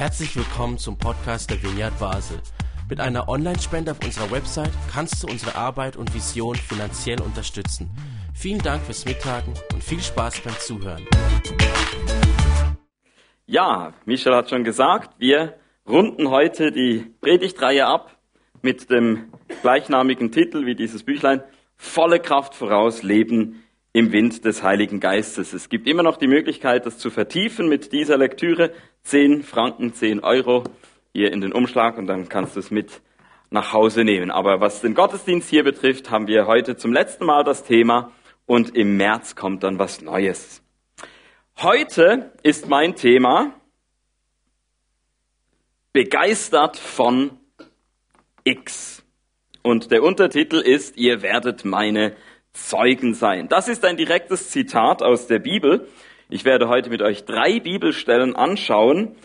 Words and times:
Herzlich 0.00 0.34
willkommen 0.34 0.78
zum 0.78 0.96
Podcast 0.96 1.50
der 1.50 1.62
Vineyard 1.62 1.98
Basel. 1.98 2.38
Mit 2.88 3.00
einer 3.00 3.28
Online-Spende 3.28 3.90
auf 3.90 4.02
unserer 4.02 4.30
Website 4.30 4.70
kannst 4.90 5.22
du 5.22 5.26
unsere 5.26 5.56
Arbeit 5.56 5.98
und 5.98 6.14
Vision 6.14 6.54
finanziell 6.54 7.20
unterstützen. 7.20 7.90
Vielen 8.32 8.60
Dank 8.62 8.82
fürs 8.82 9.04
Mittagen 9.04 9.52
und 9.74 9.84
viel 9.84 10.00
Spaß 10.00 10.40
beim 10.40 10.54
Zuhören. 10.54 11.06
Ja, 13.44 13.92
Michel 14.06 14.34
hat 14.34 14.48
schon 14.48 14.64
gesagt, 14.64 15.16
wir 15.18 15.56
runden 15.86 16.30
heute 16.30 16.72
die 16.72 17.04
Predigtreihe 17.20 17.84
ab 17.84 18.16
mit 18.62 18.88
dem 18.88 19.30
gleichnamigen 19.60 20.32
Titel 20.32 20.64
wie 20.64 20.76
dieses 20.76 21.02
Büchlein, 21.02 21.42
Volle 21.76 22.20
Kraft 22.20 22.54
voraus, 22.54 23.02
Leben 23.02 23.62
im 23.92 24.12
Wind 24.12 24.44
des 24.44 24.62
Heiligen 24.62 25.00
Geistes. 25.00 25.52
Es 25.52 25.68
gibt 25.68 25.88
immer 25.88 26.02
noch 26.02 26.16
die 26.16 26.28
Möglichkeit, 26.28 26.86
das 26.86 26.98
zu 26.98 27.10
vertiefen 27.10 27.68
mit 27.68 27.92
dieser 27.92 28.16
Lektüre. 28.16 28.72
10 29.02 29.42
Franken, 29.42 29.92
10 29.92 30.20
Euro 30.20 30.64
hier 31.12 31.32
in 31.32 31.40
den 31.40 31.52
Umschlag 31.52 31.98
und 31.98 32.06
dann 32.06 32.28
kannst 32.28 32.54
du 32.54 32.60
es 32.60 32.70
mit 32.70 33.00
nach 33.50 33.72
Hause 33.72 34.04
nehmen. 34.04 34.30
Aber 34.30 34.60
was 34.60 34.80
den 34.80 34.94
Gottesdienst 34.94 35.50
hier 35.50 35.64
betrifft, 35.64 36.10
haben 36.10 36.28
wir 36.28 36.46
heute 36.46 36.76
zum 36.76 36.92
letzten 36.92 37.24
Mal 37.24 37.42
das 37.42 37.64
Thema 37.64 38.12
und 38.46 38.76
im 38.76 38.96
März 38.96 39.34
kommt 39.34 39.64
dann 39.64 39.78
was 39.78 40.00
Neues. 40.00 40.62
Heute 41.56 42.32
ist 42.42 42.68
mein 42.68 42.94
Thema 42.94 43.54
begeistert 45.92 46.76
von 46.76 47.32
X. 48.44 49.04
Und 49.62 49.90
der 49.90 50.02
Untertitel 50.02 50.56
ist, 50.56 50.96
ihr 50.96 51.22
werdet 51.22 51.64
meine 51.64 52.16
Zeugen 52.52 53.14
sein. 53.14 53.48
Das 53.48 53.68
ist 53.68 53.84
ein 53.84 53.96
direktes 53.96 54.50
Zitat 54.50 55.02
aus 55.02 55.26
der 55.26 55.38
Bibel. 55.38 55.88
Ich 56.28 56.44
werde 56.44 56.68
heute 56.68 56.90
mit 56.90 57.02
euch 57.02 57.24
drei 57.24 57.60
Bibelstellen 57.60 58.36
anschauen 58.36 59.16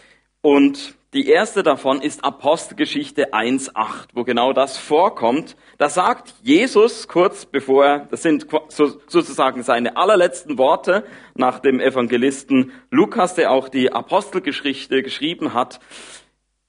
und 0.42 0.96
die 1.16 1.30
erste 1.30 1.64
davon 1.64 2.02
ist 2.02 2.26
Apostelgeschichte 2.26 3.34
1.8, 3.34 4.10
wo 4.14 4.26
genau 4.26 4.52
das 4.52 4.78
vorkommt. 4.78 5.56
Da 5.78 5.88
sagt 5.88 6.34
Jesus 6.44 7.08
kurz 7.08 7.46
bevor 7.46 7.86
er, 7.86 8.00
das 8.12 8.22
sind 8.22 8.48
sozusagen 8.68 9.64
seine 9.64 9.96
allerletzten 9.96 10.58
Worte 10.58 11.06
nach 11.34 11.60
dem 11.60 11.80
Evangelisten 11.80 12.74
Lukas, 12.92 13.34
der 13.34 13.52
auch 13.52 13.70
die 13.70 13.94
Apostelgeschichte 13.94 15.04
geschrieben 15.04 15.54
hat. 15.54 15.80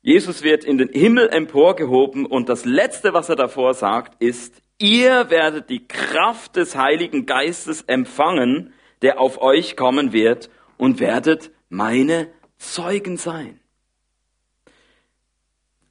Jesus 0.00 0.44
wird 0.44 0.64
in 0.64 0.78
den 0.78 0.90
Himmel 0.90 1.28
emporgehoben 1.28 2.24
und 2.24 2.48
das 2.48 2.64
letzte, 2.64 3.12
was 3.12 3.28
er 3.28 3.34
davor 3.34 3.74
sagt, 3.74 4.22
ist, 4.22 4.62
ihr 4.78 5.30
werdet 5.30 5.70
die 5.70 5.86
Kraft 5.86 6.56
des 6.56 6.76
Heiligen 6.76 7.26
Geistes 7.26 7.82
empfangen, 7.82 8.72
der 9.02 9.20
auf 9.20 9.40
euch 9.40 9.76
kommen 9.76 10.12
wird 10.12 10.50
und 10.76 11.00
werdet 11.00 11.50
meine 11.68 12.28
Zeugen 12.58 13.16
sein. 13.16 13.60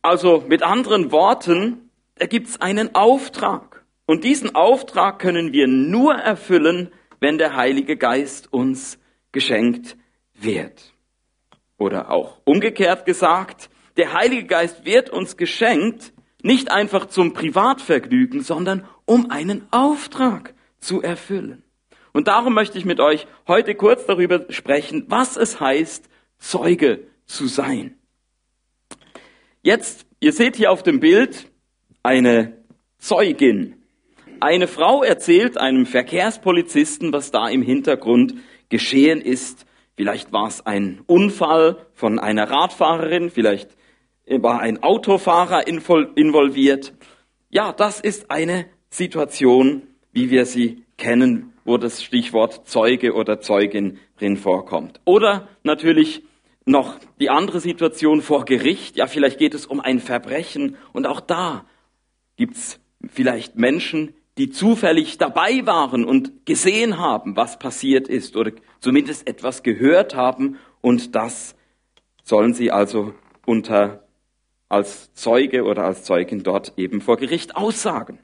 Also 0.01 0.43
mit 0.47 0.61
anderen 0.61 1.11
Worten, 1.11 1.89
da 2.15 2.27
gibt's 2.27 2.61
einen 2.61 2.93
Auftrag. 2.93 3.83
Und 4.05 4.23
diesen 4.23 4.53
Auftrag 4.53 5.17
können 5.19 5.51
wir 5.51 5.67
nur 5.67 6.13
erfüllen, 6.13 6.91
wenn 7.19 7.37
der 7.39 7.55
Heilige 7.55 7.97
Geist 7.97 8.53
uns 8.53 8.99
geschenkt 9.31 9.97
wird. 10.35 10.93
Oder 11.77 12.11
auch 12.11 12.39
umgekehrt 12.45 13.05
gesagt, 13.05 13.69
der 13.97 14.13
Heilige 14.13 14.45
Geist 14.45 14.85
wird 14.85 15.09
uns 15.09 15.37
geschenkt, 15.37 16.13
nicht 16.45 16.69
einfach 16.69 17.07
zum 17.07 17.33
Privatvergnügen, 17.33 18.41
sondern 18.41 18.85
um 19.05 19.31
einen 19.31 19.67
Auftrag 19.71 20.53
zu 20.79 21.01
erfüllen. 21.01 21.63
Und 22.13 22.27
darum 22.27 22.53
möchte 22.53 22.77
ich 22.77 22.85
mit 22.85 22.99
euch 22.99 23.25
heute 23.47 23.73
kurz 23.73 24.05
darüber 24.05 24.45
sprechen, 24.49 25.05
was 25.07 25.37
es 25.37 25.59
heißt, 25.59 26.07
Zeuge 26.37 27.07
zu 27.25 27.47
sein. 27.47 27.95
Jetzt, 29.63 30.05
ihr 30.19 30.31
seht 30.31 30.55
hier 30.55 30.71
auf 30.71 30.83
dem 30.83 30.99
Bild 30.99 31.51
eine 32.03 32.53
Zeugin. 32.99 33.81
Eine 34.39 34.67
Frau 34.67 35.01
erzählt 35.01 35.57
einem 35.57 35.87
Verkehrspolizisten, 35.87 37.11
was 37.11 37.31
da 37.31 37.49
im 37.49 37.63
Hintergrund 37.63 38.35
geschehen 38.69 39.19
ist. 39.19 39.65
Vielleicht 39.97 40.31
war 40.31 40.47
es 40.47 40.63
ein 40.63 41.01
Unfall 41.07 41.87
von 41.93 42.19
einer 42.19 42.51
Radfahrerin, 42.51 43.31
vielleicht 43.31 43.75
war 44.27 44.59
ein 44.59 44.81
Autofahrer 44.81 45.67
involviert. 45.67 46.93
Ja, 47.49 47.71
das 47.71 47.99
ist 47.99 48.31
eine 48.31 48.65
Situation, 48.89 49.83
wie 50.11 50.29
wir 50.29 50.45
sie 50.45 50.83
kennen, 50.97 51.53
wo 51.63 51.77
das 51.77 52.03
Stichwort 52.03 52.67
Zeuge 52.67 53.13
oder 53.13 53.39
Zeugin 53.39 53.99
drin 54.17 54.37
vorkommt. 54.37 54.99
Oder 55.05 55.47
natürlich 55.63 56.23
noch 56.65 56.97
die 57.19 57.29
andere 57.29 57.59
Situation 57.59 58.21
vor 58.21 58.45
Gericht. 58.45 58.97
Ja, 58.97 59.07
vielleicht 59.07 59.37
geht 59.37 59.53
es 59.53 59.65
um 59.65 59.79
ein 59.79 59.99
Verbrechen 59.99 60.77
und 60.93 61.05
auch 61.05 61.19
da 61.19 61.65
gibt's 62.37 62.79
vielleicht 63.07 63.55
Menschen, 63.55 64.15
die 64.37 64.49
zufällig 64.49 65.17
dabei 65.17 65.65
waren 65.65 66.03
und 66.03 66.45
gesehen 66.45 66.97
haben, 66.97 67.35
was 67.35 67.59
passiert 67.59 68.07
ist 68.07 68.35
oder 68.35 68.51
zumindest 68.79 69.27
etwas 69.29 69.63
gehört 69.63 70.15
haben 70.15 70.57
und 70.81 71.15
das 71.15 71.55
sollen 72.23 72.53
sie 72.53 72.71
also 72.71 73.13
unter 73.45 74.04
als 74.69 75.13
Zeuge 75.13 75.63
oder 75.63 75.83
als 75.85 76.03
Zeugin 76.03 76.43
dort 76.43 76.73
eben 76.77 77.01
vor 77.01 77.17
Gericht 77.17 77.55
aussagen. 77.55 78.19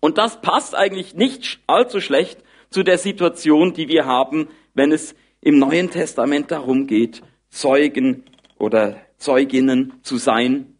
Und 0.00 0.18
das 0.18 0.40
passt 0.40 0.74
eigentlich 0.74 1.14
nicht 1.14 1.60
allzu 1.66 2.00
schlecht 2.00 2.42
zu 2.70 2.82
der 2.82 2.98
Situation, 2.98 3.72
die 3.72 3.88
wir 3.88 4.06
haben, 4.06 4.48
wenn 4.74 4.92
es 4.92 5.14
im 5.40 5.58
Neuen 5.58 5.90
Testament 5.90 6.50
darum 6.50 6.86
geht, 6.86 7.22
Zeugen 7.48 8.24
oder 8.58 9.00
Zeuginnen 9.16 9.94
zu 10.02 10.16
sein. 10.16 10.74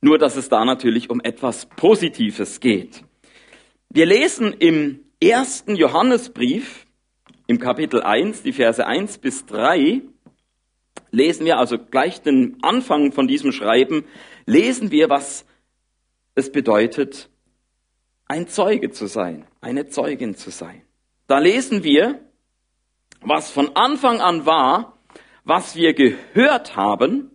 Nur 0.00 0.18
dass 0.18 0.36
es 0.36 0.48
da 0.48 0.64
natürlich 0.64 1.10
um 1.10 1.20
etwas 1.20 1.66
Positives 1.66 2.60
geht. 2.60 3.04
Wir 3.90 4.06
lesen 4.06 4.52
im 4.52 5.00
ersten 5.20 5.76
Johannesbrief, 5.76 6.86
im 7.46 7.58
Kapitel 7.58 8.02
1, 8.02 8.42
die 8.42 8.52
Verse 8.52 8.86
1 8.86 9.18
bis 9.18 9.44
3, 9.46 10.02
lesen 11.10 11.46
wir 11.46 11.58
also 11.58 11.78
gleich 11.78 12.22
den 12.22 12.58
Anfang 12.62 13.12
von 13.12 13.26
diesem 13.26 13.52
Schreiben, 13.52 14.04
lesen 14.46 14.90
wir, 14.90 15.08
was 15.10 15.44
es 16.34 16.52
bedeutet, 16.52 17.28
ein 18.26 18.46
Zeuge 18.48 18.90
zu 18.90 19.06
sein, 19.06 19.46
eine 19.60 19.88
Zeugin 19.88 20.36
zu 20.36 20.50
sein. 20.50 20.82
Da 21.26 21.38
lesen 21.38 21.84
wir, 21.84 22.20
was 23.20 23.50
von 23.50 23.76
Anfang 23.76 24.20
an 24.20 24.46
war, 24.46 24.98
was 25.44 25.74
wir 25.76 25.94
gehört 25.94 26.76
haben, 26.76 27.30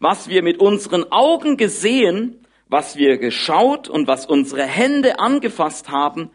was 0.00 0.28
wir 0.28 0.42
mit 0.42 0.58
unseren 0.58 1.10
Augen 1.12 1.56
gesehen, 1.56 2.44
was 2.68 2.96
wir 2.96 3.18
geschaut 3.18 3.88
und 3.88 4.08
was 4.08 4.26
unsere 4.26 4.64
Hände 4.64 5.18
angefasst 5.18 5.90
haben, 5.90 6.30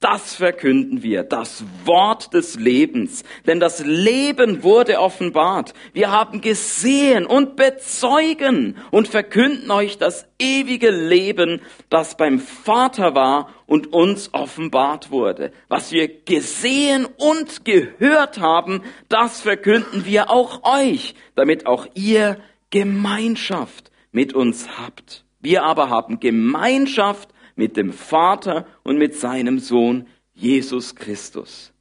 das 0.00 0.34
verkünden 0.34 1.02
wir, 1.02 1.22
das 1.22 1.64
Wort 1.84 2.34
des 2.34 2.56
Lebens. 2.56 3.24
Denn 3.46 3.60
das 3.60 3.82
Leben 3.84 4.62
wurde 4.62 5.00
offenbart. 5.00 5.72
Wir 5.94 6.10
haben 6.10 6.42
gesehen 6.42 7.24
und 7.24 7.56
bezeugen 7.56 8.76
und 8.90 9.08
verkünden 9.08 9.70
euch 9.70 9.96
das 9.96 10.28
ewige 10.38 10.90
Leben, 10.90 11.62
das 11.88 12.16
beim 12.18 12.40
Vater 12.40 13.14
war 13.14 13.48
und 13.66 13.92
uns 13.94 14.34
offenbart 14.34 15.10
wurde. 15.10 15.50
Was 15.68 15.92
wir 15.92 16.08
gesehen 16.08 17.06
und 17.16 17.64
gehört 17.64 18.38
haben, 18.38 18.82
das 19.08 19.40
verkünden 19.40 20.04
wir 20.04 20.30
auch 20.30 20.62
euch, 20.62 21.14
damit 21.36 21.66
auch 21.66 21.86
ihr 21.94 22.38
Gemeinschaft 22.68 23.90
mit 24.12 24.34
uns 24.34 24.68
habt. 24.78 25.24
Wir 25.40 25.62
aber 25.62 25.88
haben 25.88 26.20
Gemeinschaft 26.20 27.30
mit 27.56 27.76
dem 27.76 27.92
Vater 27.92 28.66
und 28.84 28.98
mit 28.98 29.14
seinem 29.14 29.58
Sohn 29.58 30.06
Jesus 30.34 30.94
Christus. 30.94 31.72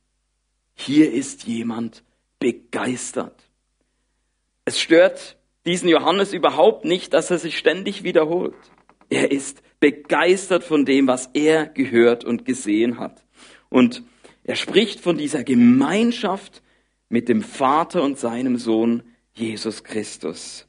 Hier 0.74 1.14
ist 1.14 1.46
jemand 1.46 2.04
begeistert. 2.40 3.44
Es 4.66 4.80
stört 4.80 5.38
diesen 5.66 5.90
Johannes 5.90 6.34
überhaupt 6.34 6.86
nicht, 6.86 7.14
dass 7.14 7.32
er 7.32 7.38
sich 7.38 7.58
ständig 7.58 8.04
wiederholt. 8.04 8.56
Er 9.10 9.32
ist 9.32 9.62
begeistert 9.80 10.64
von 10.64 10.86
dem, 10.86 11.08
was 11.08 11.30
er 11.34 11.68
gehört 11.68 12.24
und 12.24 12.46
gesehen 12.46 12.98
hat. 13.00 13.24
Und 13.70 14.04
er 14.44 14.56
spricht 14.56 15.00
von 15.00 15.18
dieser 15.18 15.44
Gemeinschaft 15.44 16.62
mit 17.10 17.30
dem 17.30 17.42
Vater 17.42 18.04
und 18.04 18.18
seinem 18.18 18.58
Sohn 18.58 19.04
Jesus 19.34 19.84
Christus. 19.84 20.68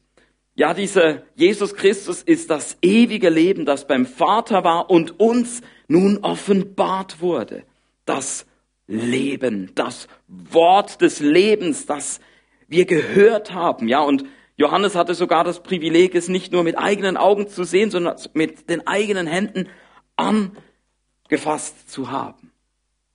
Ja, 0.56 0.73
dieser 0.73 1.23
Jesus 1.35 1.75
Christus 1.75 2.23
ist 2.23 2.49
das 2.49 2.79
ewige 2.81 3.29
Leben, 3.29 3.67
das 3.67 3.87
beim 3.87 4.06
Vater 4.06 4.64
war 4.64 4.91
und 4.91 5.20
uns 5.20 5.61
nun 5.87 6.19
offenbart 6.19 7.20
wurde. 7.20 7.64
Das 8.06 8.47
Leben, 8.87 9.70
das 9.75 10.08
Wort 10.26 11.03
des 11.03 11.20
Lebens, 11.20 11.85
das 11.85 12.20
wir 12.69 12.87
gehört 12.87 13.53
haben. 13.53 13.87
Ja, 13.87 14.00
und 14.00 14.25
Johannes 14.56 14.94
hatte 14.94 15.14
sogar 15.14 15.44
das 15.44 15.62
Privileg, 15.62 16.14
es 16.14 16.29
nicht 16.29 16.53
nur 16.53 16.64
mit 16.64 16.79
eigenen 16.79 17.19
Augen 17.19 17.49
zu 17.49 17.64
sehen, 17.64 17.91
sondern 17.91 18.17
mit 18.32 18.70
den 18.70 18.87
eigenen 18.87 19.26
Händen 19.26 19.69
angefasst 20.17 21.91
zu 21.91 22.11
haben. 22.11 22.50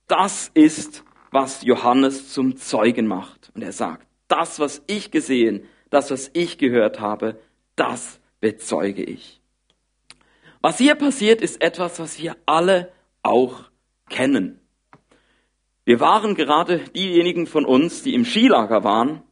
Das 0.06 0.48
ist, 0.54 1.02
was 1.32 1.64
Johannes 1.64 2.32
zum 2.32 2.56
Zeugen 2.56 3.08
macht. 3.08 3.50
Und 3.56 3.62
er 3.62 3.72
sagt, 3.72 4.06
das, 4.28 4.60
was 4.60 4.82
ich 4.86 5.10
gesehen, 5.10 5.66
das, 5.92 6.10
was 6.10 6.30
ich 6.32 6.58
gehört 6.58 7.00
habe, 7.00 7.38
das 7.76 8.20
bezeuge 8.40 9.02
ich. 9.02 9.40
Was 10.60 10.78
hier 10.78 10.94
passiert, 10.94 11.40
ist 11.42 11.60
etwas, 11.60 11.98
was 11.98 12.18
wir 12.20 12.36
alle 12.46 12.92
auch 13.22 13.64
kennen. 14.08 14.60
Wir 15.84 16.00
waren 16.00 16.34
gerade 16.34 16.78
diejenigen 16.78 17.46
von 17.46 17.64
uns, 17.64 18.02
die 18.02 18.14
im 18.14 18.24
Skilager 18.24 18.84
waren. 18.84 19.22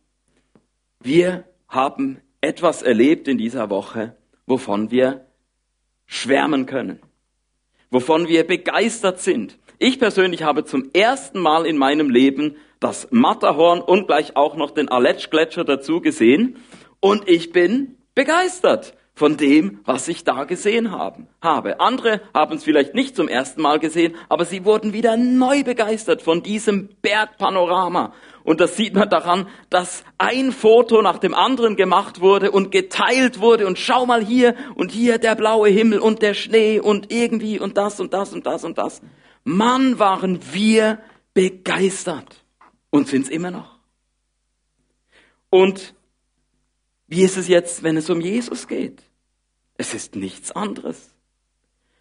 Wir 1.01 1.45
haben 1.69 2.21
etwas 2.41 2.83
erlebt 2.83 3.29
in 3.29 3.39
dieser 3.39 3.71
Woche, 3.71 4.17
wovon 4.47 4.91
wir 4.91 5.27
schwärmen 6.06 6.67
können, 6.67 7.01
wovon 7.91 8.27
wir 8.27 8.45
begeistert 8.45 9.21
sind. 9.21 9.59
Ich 9.79 9.99
persönlich 9.99 10.43
habe 10.43 10.65
zum 10.65 10.91
ersten 10.93 11.39
Mal 11.39 11.65
in 11.65 11.79
meinem 11.79 12.11
Leben 12.11 12.56
das 12.81 13.09
Matterhorn 13.11 13.81
und 13.81 14.06
gleich 14.06 14.37
auch 14.37 14.56
noch 14.56 14.71
den 14.73 14.88
Aletsch-Gletscher 14.88 15.65
dazu 15.65 16.00
gesehen 16.00 16.56
und 17.00 17.29
ich 17.29 17.53
bin 17.53 17.97
begeistert 18.15 18.94
von 19.15 19.37
dem, 19.37 19.81
was 19.85 20.09
ich 20.09 20.25
da 20.25 20.44
gesehen 20.44 20.93
haben, 20.93 21.29
habe. 21.43 21.79
Andere 21.79 22.23
haben 22.32 22.56
es 22.56 22.65
vielleicht 22.65 22.94
nicht 22.94 23.15
zum 23.15 23.29
ersten 23.29 23.61
Mal 23.61 23.79
gesehen, 23.79 24.17
aber 24.31 24.47
sie 24.47 24.65
wurden 24.65 24.94
wieder 24.94 25.19
neu 25.19 25.62
begeistert 25.62 26.23
von 26.23 26.43
diesem 26.43 26.88
Bergpanorama. 27.03 28.15
Und 28.44 28.61
das 28.61 28.79
sieht 28.79 28.94
man 28.94 29.11
daran, 29.11 29.47
dass 29.69 30.05
ein 30.17 30.53
Foto 30.53 31.03
nach 31.03 31.19
dem 31.19 31.35
anderen 31.35 31.77
gemacht 31.77 32.23
wurde 32.23 32.50
und 32.50 32.71
geteilt 32.71 33.41
wurde. 33.41 33.67
Und 33.67 33.79
schau 33.79 34.06
mal 34.06 34.25
hier 34.25 34.55
und 34.75 34.91
hier 34.91 35.19
der 35.19 35.35
blaue 35.35 35.69
Himmel 35.69 35.99
und 35.99 36.23
der 36.23 36.32
Schnee 36.32 36.81
und 36.81 37.12
irgendwie 37.12 37.61
und 37.61 37.77
das 37.77 38.00
und 38.00 38.15
das 38.15 38.32
und 38.32 38.47
das 38.47 38.65
und 38.65 38.79
das. 38.79 39.03
Mann, 39.44 39.99
waren 39.99 40.41
wir 40.53 40.99
begeistert 41.35 42.40
und 42.91 43.09
sind 43.09 43.23
es 43.23 43.29
immer 43.29 43.51
noch. 43.51 43.79
Und 45.49 45.95
wie 47.07 47.23
ist 47.23 47.37
es 47.37 47.49
jetzt, 47.49 47.83
wenn 47.83 47.97
es 47.97 48.11
um 48.11 48.21
Jesus 48.21 48.69
geht? 48.69 49.03
Es 49.77 49.95
ist 49.95 50.15
nichts 50.15 50.53
anderes. 50.53 51.15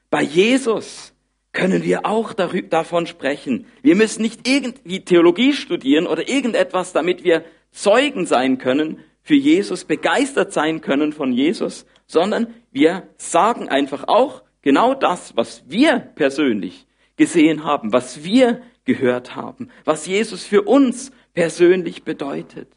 Bei 0.10 0.22
Jesus 0.22 1.14
können 1.52 1.84
wir 1.84 2.06
auch 2.06 2.34
davon 2.34 3.08
sprechen. 3.08 3.66
Wir 3.82 3.96
müssen 3.96 4.22
nicht 4.22 4.48
irgendwie 4.48 5.04
Theologie 5.04 5.54
studieren 5.54 6.06
oder 6.06 6.28
irgendetwas, 6.28 6.94
damit 6.94 7.24
wir 7.24 7.44
Zeugen 7.72 8.26
sein 8.26 8.58
können 8.58 9.00
für 9.22 9.36
Jesus, 9.36 9.86
begeistert 9.86 10.54
sein 10.54 10.82
können 10.82 11.14
von 11.14 11.32
Jesus, 11.32 11.86
sondern 12.06 12.54
wir 12.72 13.10
sagen 13.18 13.68
einfach 13.68 14.08
auch 14.08 14.44
genau 14.62 14.94
das, 14.94 15.36
was 15.36 15.64
wir 15.68 16.00
persönlich 16.00 16.88
gesehen 17.16 17.64
haben, 17.64 17.94
was 17.94 18.24
wir 18.24 18.62
gehört 18.94 19.36
haben, 19.36 19.70
was 19.86 20.06
Jesus 20.06 20.44
für 20.44 20.64
uns 20.64 21.12
persönlich 21.34 22.04
bedeutet. 22.04 22.68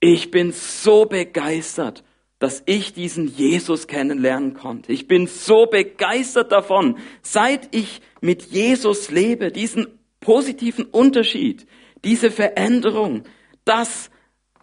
Ich 0.00 0.30
bin 0.30 0.52
so 0.52 1.06
begeistert 1.06 2.04
dass 2.38 2.62
ich 2.66 2.92
diesen 2.92 3.28
Jesus 3.28 3.86
kennenlernen 3.86 4.54
konnte. 4.54 4.92
Ich 4.92 5.08
bin 5.08 5.26
so 5.26 5.66
begeistert 5.66 6.52
davon, 6.52 6.98
seit 7.22 7.74
ich 7.74 8.00
mit 8.20 8.42
Jesus 8.42 9.10
lebe, 9.10 9.50
diesen 9.50 9.86
positiven 10.20 10.84
Unterschied, 10.84 11.66
diese 12.04 12.30
Veränderung, 12.30 13.22
das, 13.64 14.10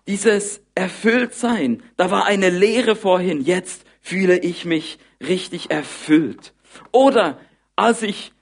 dieses 0.08 0.62
Erfülltsein. 0.76 1.82
Da 1.98 2.12
war 2.12 2.26
eine 2.26 2.50
Leere 2.50 2.96
vorhin, 2.96 3.42
jetzt 3.42 3.86
fühle 4.02 4.38
ich 4.38 4.66
mich 4.66 5.00
richtig 5.20 5.72
erfüllt. 5.72 6.54
Oder 6.92 7.40
als 7.76 8.04
ich 8.04 8.34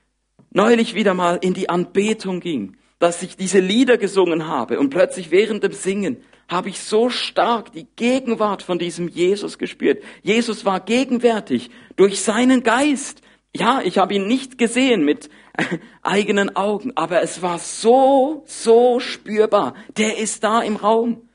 neulich 0.52 0.94
wieder 0.94 1.14
mal 1.14 1.38
in 1.40 1.54
die 1.54 1.68
Anbetung 1.68 2.40
ging, 2.40 2.76
dass 2.98 3.22
ich 3.22 3.36
diese 3.36 3.60
Lieder 3.60 3.98
gesungen 3.98 4.46
habe 4.46 4.78
und 4.78 4.90
plötzlich 4.90 5.30
während 5.30 5.64
dem 5.64 5.72
Singen 5.72 6.18
habe 6.48 6.68
ich 6.68 6.80
so 6.80 7.08
stark 7.08 7.72
die 7.72 7.86
Gegenwart 7.96 8.62
von 8.62 8.78
diesem 8.78 9.08
Jesus 9.08 9.58
gespürt. 9.58 10.02
Jesus 10.22 10.64
war 10.64 10.80
gegenwärtig 10.80 11.70
durch 11.96 12.20
seinen 12.20 12.62
Geist. 12.62 13.22
Ja, 13.54 13.80
ich 13.82 13.98
habe 13.98 14.14
ihn 14.14 14.26
nicht 14.26 14.58
gesehen 14.58 15.04
mit 15.04 15.30
eigenen 16.02 16.54
Augen, 16.54 16.92
aber 16.94 17.22
es 17.22 17.42
war 17.42 17.58
so, 17.58 18.44
so 18.46 19.00
spürbar. 19.00 19.74
Der 19.96 20.18
ist 20.18 20.44
da 20.44 20.60
im 20.62 20.76
Raum. 20.76 21.28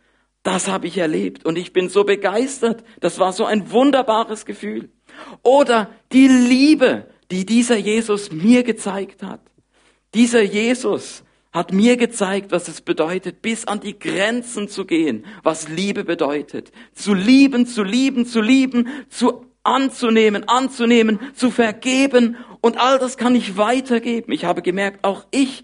Das 0.44 0.68
habe 0.68 0.88
ich 0.88 0.98
erlebt 0.98 1.46
und 1.46 1.58
ich 1.58 1.74
bin 1.74 1.90
so 1.90 2.04
begeistert. 2.04 2.84
Das 3.02 3.20
war 3.20 3.34
so 3.34 3.46
ein 3.46 3.72
wunderbares 3.72 4.46
Gefühl. 4.46 4.90
Oder 5.44 5.90
die 6.12 6.28
Liebe, 6.28 7.08
die 7.32 7.46
dieser 7.46 7.78
Jesus 7.78 8.32
mir 8.32 8.64
gezeigt 8.64 9.24
hat. 9.24 9.42
Dieser 10.14 10.42
Jesus, 10.42 11.24
hat 11.58 11.74
mir 11.74 11.98
gezeigt, 11.98 12.52
was 12.52 12.68
es 12.68 12.82
bedeutet, 12.82 13.42
bis 13.42 13.66
an 13.66 13.80
die 13.80 13.98
Grenzen 13.98 14.68
zu 14.68 14.86
gehen, 14.86 15.26
was 15.42 15.68
Liebe 15.68 16.04
bedeutet. 16.04 16.72
Zu 16.94 17.16
lieben, 17.16 17.66
zu 17.66 17.84
lieben, 17.84 18.26
zu 18.26 18.42
lieben, 18.42 18.88
zu 19.10 19.46
anzunehmen, 19.64 20.48
anzunehmen, 20.48 21.20
zu 21.34 21.50
vergeben 21.50 22.38
und 22.62 22.78
all 22.78 23.00
das 23.00 23.18
kann 23.18 23.36
ich 23.36 23.58
weitergeben. 23.58 24.32
Ich 24.32 24.46
habe 24.46 24.62
gemerkt, 24.62 25.04
auch 25.04 25.26
ich, 25.32 25.64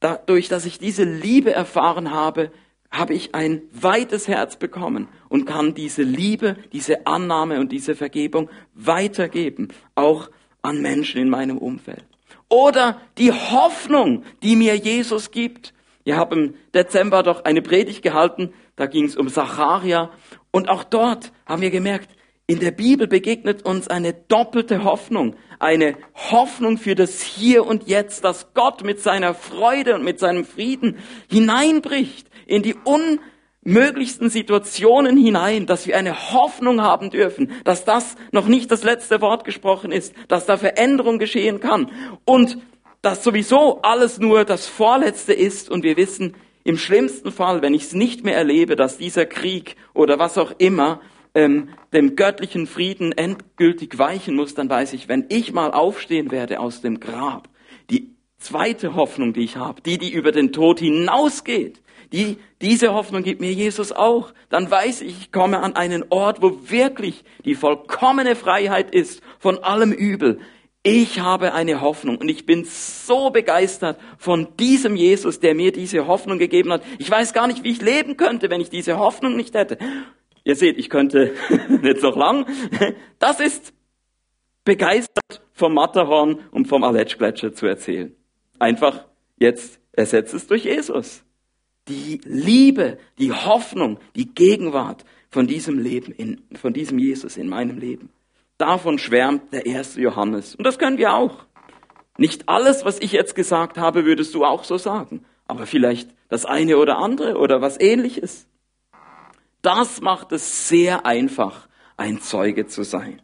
dadurch, 0.00 0.48
dass 0.48 0.64
ich 0.64 0.78
diese 0.78 1.04
Liebe 1.04 1.52
erfahren 1.52 2.12
habe, 2.12 2.50
habe 2.90 3.14
ich 3.14 3.34
ein 3.34 3.62
weites 3.72 4.26
Herz 4.26 4.56
bekommen 4.56 5.06
und 5.28 5.44
kann 5.44 5.74
diese 5.74 6.02
Liebe, 6.02 6.56
diese 6.72 7.06
Annahme 7.06 7.60
und 7.60 7.70
diese 7.70 7.94
Vergebung 7.94 8.48
weitergeben, 8.74 9.68
auch 9.94 10.30
an 10.62 10.80
Menschen 10.80 11.20
in 11.20 11.28
meinem 11.28 11.58
Umfeld. 11.58 12.04
Oder 12.48 13.00
die 13.18 13.32
Hoffnung, 13.32 14.24
die 14.42 14.56
mir 14.56 14.76
Jesus 14.76 15.30
gibt. 15.30 15.72
Wir 16.04 16.16
haben 16.16 16.32
im 16.32 16.54
Dezember 16.74 17.22
doch 17.22 17.44
eine 17.44 17.62
Predigt 17.62 18.02
gehalten, 18.02 18.52
da 18.76 18.86
ging 18.86 19.04
es 19.04 19.16
um 19.16 19.28
Zacharia. 19.28 20.10
Und 20.50 20.68
auch 20.68 20.84
dort 20.84 21.32
haben 21.46 21.62
wir 21.62 21.70
gemerkt, 21.70 22.08
in 22.46 22.58
der 22.58 22.72
Bibel 22.72 23.06
begegnet 23.06 23.64
uns 23.64 23.86
eine 23.86 24.12
doppelte 24.12 24.82
Hoffnung, 24.82 25.36
eine 25.60 25.94
Hoffnung 26.32 26.78
für 26.78 26.96
das 26.96 27.22
Hier 27.22 27.64
und 27.64 27.86
Jetzt, 27.86 28.24
dass 28.24 28.54
Gott 28.54 28.82
mit 28.82 29.00
seiner 29.00 29.34
Freude 29.34 29.94
und 29.94 30.02
mit 30.02 30.18
seinem 30.18 30.44
Frieden 30.44 30.98
hineinbricht 31.30 32.28
in 32.46 32.64
die 32.64 32.74
un 32.84 33.20
möglichsten 33.62 34.30
Situationen 34.30 35.16
hinein, 35.16 35.66
dass 35.66 35.86
wir 35.86 35.96
eine 35.96 36.32
Hoffnung 36.32 36.80
haben 36.80 37.10
dürfen, 37.10 37.52
dass 37.64 37.84
das 37.84 38.16
noch 38.32 38.46
nicht 38.46 38.70
das 38.70 38.82
letzte 38.82 39.20
Wort 39.20 39.44
gesprochen 39.44 39.92
ist, 39.92 40.14
dass 40.28 40.46
da 40.46 40.56
Veränderung 40.56 41.18
geschehen 41.18 41.60
kann 41.60 41.90
und 42.24 42.58
dass 43.02 43.24
sowieso 43.24 43.80
alles 43.82 44.18
nur 44.18 44.44
das 44.44 44.66
Vorletzte 44.66 45.32
ist 45.32 45.70
und 45.70 45.84
wir 45.84 45.96
wissen, 45.96 46.34
im 46.64 46.76
schlimmsten 46.76 47.32
Fall, 47.32 47.62
wenn 47.62 47.74
ich 47.74 47.84
es 47.84 47.92
nicht 47.94 48.24
mehr 48.24 48.36
erlebe, 48.36 48.76
dass 48.76 48.98
dieser 48.98 49.24
Krieg 49.24 49.76
oder 49.94 50.18
was 50.18 50.36
auch 50.36 50.52
immer 50.58 51.00
ähm, 51.34 51.70
dem 51.92 52.16
göttlichen 52.16 52.66
Frieden 52.66 53.12
endgültig 53.12 53.98
weichen 53.98 54.36
muss, 54.36 54.54
dann 54.54 54.68
weiß 54.68 54.92
ich, 54.92 55.08
wenn 55.08 55.26
ich 55.28 55.52
mal 55.52 55.72
aufstehen 55.72 56.30
werde 56.30 56.60
aus 56.60 56.82
dem 56.82 57.00
Grab, 57.00 57.48
die 57.88 58.10
zweite 58.38 58.94
Hoffnung, 58.94 59.32
die 59.32 59.44
ich 59.44 59.56
habe, 59.56 59.80
die, 59.80 59.96
die 59.96 60.12
über 60.12 60.32
den 60.32 60.52
Tod 60.52 60.80
hinausgeht, 60.80 61.80
die, 62.12 62.38
diese 62.60 62.92
Hoffnung 62.92 63.22
gibt 63.22 63.40
mir 63.40 63.52
Jesus 63.52 63.92
auch. 63.92 64.32
Dann 64.48 64.70
weiß 64.70 65.02
ich, 65.02 65.16
ich 65.20 65.32
komme 65.32 65.60
an 65.60 65.76
einen 65.76 66.04
Ort, 66.10 66.42
wo 66.42 66.70
wirklich 66.70 67.24
die 67.44 67.54
vollkommene 67.54 68.34
Freiheit 68.34 68.92
ist 68.92 69.22
von 69.38 69.58
allem 69.58 69.92
Übel. 69.92 70.40
Ich 70.82 71.20
habe 71.20 71.52
eine 71.52 71.80
Hoffnung 71.82 72.16
und 72.16 72.28
ich 72.28 72.46
bin 72.46 72.64
so 72.64 73.30
begeistert 73.30 74.00
von 74.18 74.48
diesem 74.58 74.96
Jesus, 74.96 75.38
der 75.38 75.54
mir 75.54 75.72
diese 75.72 76.06
Hoffnung 76.06 76.38
gegeben 76.38 76.72
hat. 76.72 76.82
Ich 76.98 77.10
weiß 77.10 77.32
gar 77.32 77.46
nicht, 77.46 77.64
wie 77.64 77.70
ich 77.70 77.82
leben 77.82 78.16
könnte, 78.16 78.50
wenn 78.50 78.62
ich 78.62 78.70
diese 78.70 78.98
Hoffnung 78.98 79.36
nicht 79.36 79.54
hätte. 79.54 79.78
Ihr 80.42 80.56
seht, 80.56 80.78
ich 80.78 80.88
könnte 80.88 81.34
nicht 81.68 82.02
noch 82.02 82.16
lang. 82.16 82.46
Das 83.18 83.40
ist 83.40 83.74
begeistert 84.64 85.42
vom 85.52 85.74
Matterhorn 85.74 86.40
und 86.50 86.66
vom 86.66 86.82
Aletschgletscher 86.82 87.52
zu 87.52 87.66
erzählen. 87.66 88.16
Einfach 88.58 89.06
jetzt 89.38 89.80
ersetzt 89.92 90.34
es 90.34 90.46
durch 90.46 90.64
Jesus 90.64 91.24
die 91.88 92.20
Liebe, 92.24 92.98
die 93.18 93.32
Hoffnung, 93.32 93.98
die 94.14 94.32
Gegenwart 94.32 95.04
von 95.30 95.46
diesem 95.46 95.78
Leben, 95.78 96.12
in, 96.12 96.42
von 96.54 96.72
diesem 96.72 96.98
Jesus 96.98 97.36
in 97.36 97.48
meinem 97.48 97.78
Leben. 97.78 98.10
Davon 98.58 98.98
schwärmt 98.98 99.52
der 99.52 99.66
erste 99.66 100.00
Johannes. 100.00 100.54
Und 100.54 100.64
das 100.64 100.78
können 100.78 100.98
wir 100.98 101.14
auch. 101.14 101.46
Nicht 102.18 102.48
alles, 102.48 102.84
was 102.84 102.98
ich 103.00 103.12
jetzt 103.12 103.34
gesagt 103.34 103.78
habe, 103.78 104.04
würdest 104.04 104.34
du 104.34 104.44
auch 104.44 104.64
so 104.64 104.76
sagen. 104.76 105.24
Aber 105.46 105.66
vielleicht 105.66 106.10
das 106.28 106.44
eine 106.44 106.76
oder 106.76 106.98
andere 106.98 107.36
oder 107.36 107.60
was 107.60 107.80
ähnliches. 107.80 108.46
Das 109.62 110.00
macht 110.00 110.32
es 110.32 110.68
sehr 110.68 111.06
einfach, 111.06 111.68
ein 111.96 112.20
Zeuge 112.20 112.66
zu 112.66 112.82
sein. 112.82 113.20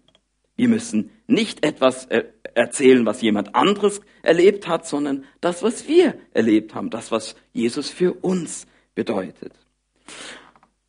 Wir 0.57 0.69
müssen 0.69 1.11
nicht 1.27 1.65
etwas 1.65 2.09
erzählen, 2.57 3.05
was 3.05 3.21
jemand 3.21 3.55
anderes 3.55 4.01
erlebt 4.23 4.67
hat, 4.67 4.87
sondern 4.87 5.25
das, 5.41 5.63
was 5.63 5.87
wir 5.87 6.15
erlebt 6.33 6.75
haben, 6.75 6.91
das, 6.91 7.13
was 7.13 7.37
Jesus 7.53 7.91
für 7.91 8.13
uns 8.13 8.67
bedeutet. 8.95 9.53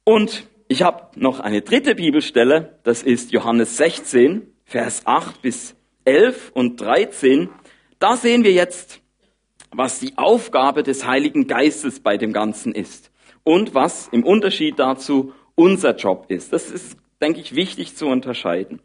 Und 0.04 0.48
ich 0.70 0.82
habe 0.82 1.08
noch 1.16 1.40
eine 1.40 1.62
dritte 1.62 1.96
Bibelstelle, 1.96 2.80
das 2.84 3.04
ist 3.04 3.32
Johannes 3.32 3.78
16, 3.78 4.54
Vers 4.64 5.02
8 5.06 5.42
bis 5.42 5.76
11 6.06 6.52
und 6.54 6.80
13. 6.80 7.50
Da 8.00 8.16
sehen 8.16 8.44
wir 8.44 8.54
jetzt, 8.54 9.02
was 9.72 10.00
die 10.00 10.18
Aufgabe 10.18 10.84
des 10.84 11.06
Heiligen 11.06 11.48
Geistes 11.48 12.00
bei 12.00 12.18
dem 12.18 12.32
Ganzen 12.32 12.74
ist 12.74 13.12
und 13.44 13.76
was 13.76 14.08
im 14.12 14.24
Unterschied 14.24 14.80
dazu 14.80 15.34
unser 15.56 15.96
Job 15.96 16.26
ist. 16.30 16.54
Das 16.54 16.70
ist, 16.70 16.98
denke 17.22 17.42
ich, 17.42 17.56
wichtig 17.56 17.98
zu 17.98 18.08
unterscheiden. 18.08 18.80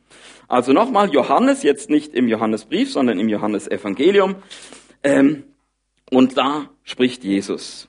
Also 0.53 0.75
nochmal 0.75 1.11
Johannes, 1.15 1.63
jetzt 1.63 1.89
nicht 1.89 2.13
im 2.13 2.29
Johannesbrief, 2.29 2.93
sondern 2.93 3.19
im 3.19 3.27
Johannesevangelium. 3.31 4.35
Ähm, 5.03 5.45
und 6.11 6.37
da 6.37 6.69
spricht 6.83 7.25
Jesus. 7.25 7.89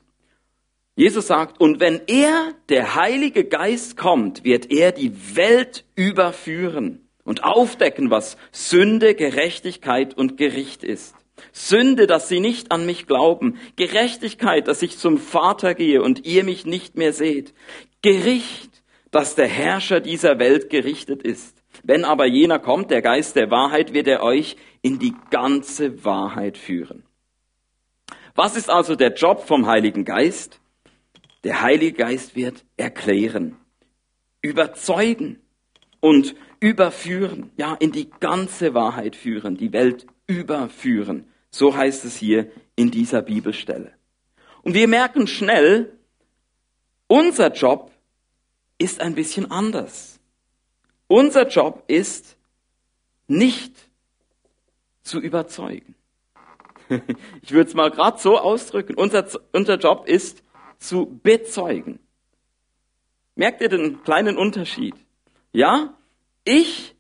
Jesus 0.96 1.28
sagt, 1.28 1.60
und 1.60 1.82
wenn 1.82 2.00
er, 2.08 2.54
der 2.70 2.96
Heilige 2.96 3.44
Geist, 3.44 3.98
kommt, 3.98 4.46
wird 4.46 4.72
er 4.72 4.94
die 4.94 5.12
Welt 5.36 5.84
überführen 5.96 7.06
und 7.26 7.44
aufdecken, 7.44 8.10
was 8.10 8.38
Sünde, 8.54 9.14
Gerechtigkeit 9.14 10.14
und 10.14 10.38
Gericht 10.38 10.86
ist. 10.86 11.16
Sünde, 11.52 12.08
dass 12.08 12.30
sie 12.30 12.40
nicht 12.40 12.72
an 12.72 12.86
mich 12.86 13.08
glauben. 13.08 13.60
Gerechtigkeit, 13.76 14.70
dass 14.70 14.82
ich 14.82 14.98
zum 14.98 15.18
Vater 15.18 15.74
gehe 15.76 16.02
und 16.02 16.26
ihr 16.26 16.46
mich 16.46 16.66
nicht 16.66 16.96
mehr 16.96 17.12
seht. 17.12 17.54
Gericht, 18.02 18.72
dass 19.12 19.36
der 19.36 19.48
Herrscher 19.48 20.00
dieser 20.00 20.40
Welt 20.40 20.70
gerichtet 20.70 21.24
ist. 21.24 21.53
Wenn 21.84 22.06
aber 22.06 22.26
jener 22.26 22.60
kommt, 22.60 22.92
der 22.92 23.02
Geist 23.02 23.36
der 23.36 23.52
Wahrheit, 23.52 23.94
wird 23.94 24.08
er 24.08 24.24
euch 24.24 24.56
in 24.82 25.00
die 25.00 25.14
ganze 25.30 26.06
Wahrheit 26.06 26.58
führen. 26.58 27.04
Was 28.36 28.56
ist 28.56 28.70
also 28.70 28.96
der 28.96 29.14
Job 29.14 29.46
vom 29.46 29.68
Heiligen 29.68 30.06
Geist? 30.06 30.60
Der 31.44 31.62
Heilige 31.62 31.98
Geist 31.98 32.38
wird 32.38 32.64
erklären, 32.78 33.58
überzeugen 34.42 35.42
und 36.00 36.36
überführen, 36.62 37.52
ja, 37.58 37.76
in 37.76 37.92
die 37.92 38.10
ganze 38.10 38.74
Wahrheit 38.74 39.18
führen, 39.18 39.58
die 39.58 39.74
Welt 39.74 40.08
überführen. 40.26 41.28
So 41.50 41.76
heißt 41.76 42.06
es 42.06 42.16
hier 42.16 42.50
in 42.78 42.92
dieser 42.92 43.22
Bibelstelle. 43.22 43.92
Und 44.62 44.74
wir 44.74 44.88
merken 44.88 45.28
schnell, 45.28 46.00
unser 47.08 47.52
Job 47.52 47.92
ist 48.78 49.02
ein 49.02 49.16
bisschen 49.16 49.52
anders. 49.52 50.13
Unser 51.14 51.48
Job 51.48 51.84
ist 51.86 52.38
nicht 53.28 53.72
zu 55.04 55.20
überzeugen. 55.20 55.94
Ich 57.44 57.52
würde 57.52 57.70
es 57.70 57.76
mal 57.76 57.92
gerade 57.92 58.18
so 58.18 58.40
ausdrücken. 58.40 58.96
Unser, 58.96 59.28
unser 59.52 59.78
Job 59.78 60.08
ist 60.08 60.42
zu 60.80 61.20
bezeugen. 61.22 62.00
Merkt 63.36 63.62
ihr 63.62 63.70
den 63.70 64.02
kleinen 64.02 64.38
Unterschied? 64.38 64.96
Ja, 65.52 65.94
ich 66.46 66.96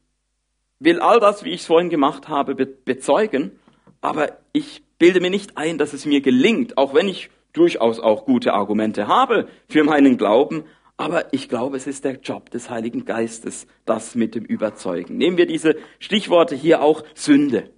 will 0.77 0.99
all 0.99 1.19
das, 1.19 1.43
wie 1.43 1.49
ich 1.49 1.61
es 1.61 1.65
vorhin 1.65 1.89
gemacht 1.89 2.27
habe, 2.27 2.53
be 2.53 2.67
bezeugen, 2.67 3.59
aber 3.99 4.37
ich 4.51 4.83
bilde 4.99 5.21
mir 5.21 5.31
nicht 5.31 5.57
ein, 5.57 5.79
dass 5.79 5.93
es 5.93 6.05
mir 6.05 6.21
gelingt, 6.21 6.77
auch 6.77 6.93
wenn 6.93 7.07
ich 7.07 7.31
durchaus 7.51 7.99
auch 7.99 8.25
gute 8.25 8.53
Argumente 8.53 9.07
habe 9.07 9.47
für 9.69 9.83
meinen 9.83 10.19
Glauben, 10.19 10.65
aber 10.97 11.33
ich 11.33 11.49
glaube, 11.49 11.77
es 11.77 11.87
ist 11.87 12.05
der 12.05 12.19
Job 12.19 12.49
des 12.51 12.69
Heiligen 12.69 13.05
Geistes, 13.05 13.67
das 13.85 14.15
mit 14.15 14.35
dem 14.35 14.45
Überzeugen. 14.45 15.17
Nehmen 15.17 15.37
wir 15.37 15.47
diese 15.47 15.75
Stichworte 15.99 16.55
hier 16.55 16.81
auch 16.81 17.03
Sünde. 17.15 17.71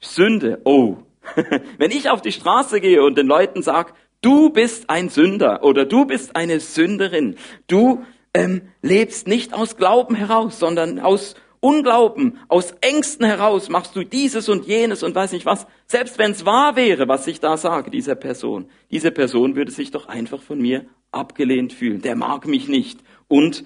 Sünde, 0.00 0.60
oh. 0.64 0.98
Wenn 1.78 1.90
ich 1.90 2.08
auf 2.08 2.22
die 2.22 2.32
Straße 2.32 2.80
gehe 2.80 3.02
und 3.02 3.18
den 3.18 3.26
Leuten 3.26 3.62
sage, 3.62 3.92
du 4.20 4.50
bist 4.50 4.88
ein 4.88 5.08
Sünder 5.08 5.64
oder 5.64 5.84
du 5.84 6.04
bist 6.06 6.36
eine 6.36 6.60
Sünderin, 6.60 7.36
du 7.66 8.04
ähm, 8.32 8.62
lebst 8.80 9.26
nicht 9.26 9.52
aus 9.52 9.76
Glauben 9.76 10.14
heraus, 10.14 10.58
sondern 10.58 11.00
aus 11.00 11.34
Unglauben, 11.60 12.38
aus 12.46 12.72
Ängsten 12.80 13.26
heraus 13.26 13.68
machst 13.68 13.96
du 13.96 14.04
dieses 14.04 14.48
und 14.48 14.66
jenes 14.66 15.02
und 15.02 15.16
weiß 15.16 15.32
nicht 15.32 15.44
was. 15.44 15.66
Selbst 15.86 16.16
wenn 16.18 16.30
es 16.30 16.46
wahr 16.46 16.76
wäre, 16.76 17.08
was 17.08 17.26
ich 17.26 17.40
da 17.40 17.56
sage, 17.56 17.90
dieser 17.90 18.14
Person, 18.14 18.70
diese 18.92 19.10
Person 19.10 19.56
würde 19.56 19.72
sich 19.72 19.90
doch 19.90 20.06
einfach 20.06 20.40
von 20.40 20.60
mir 20.60 20.86
abgelehnt 21.12 21.72
fühlen. 21.72 22.02
Der 22.02 22.16
mag 22.16 22.46
mich 22.46 22.68
nicht 22.68 23.00
und 23.28 23.64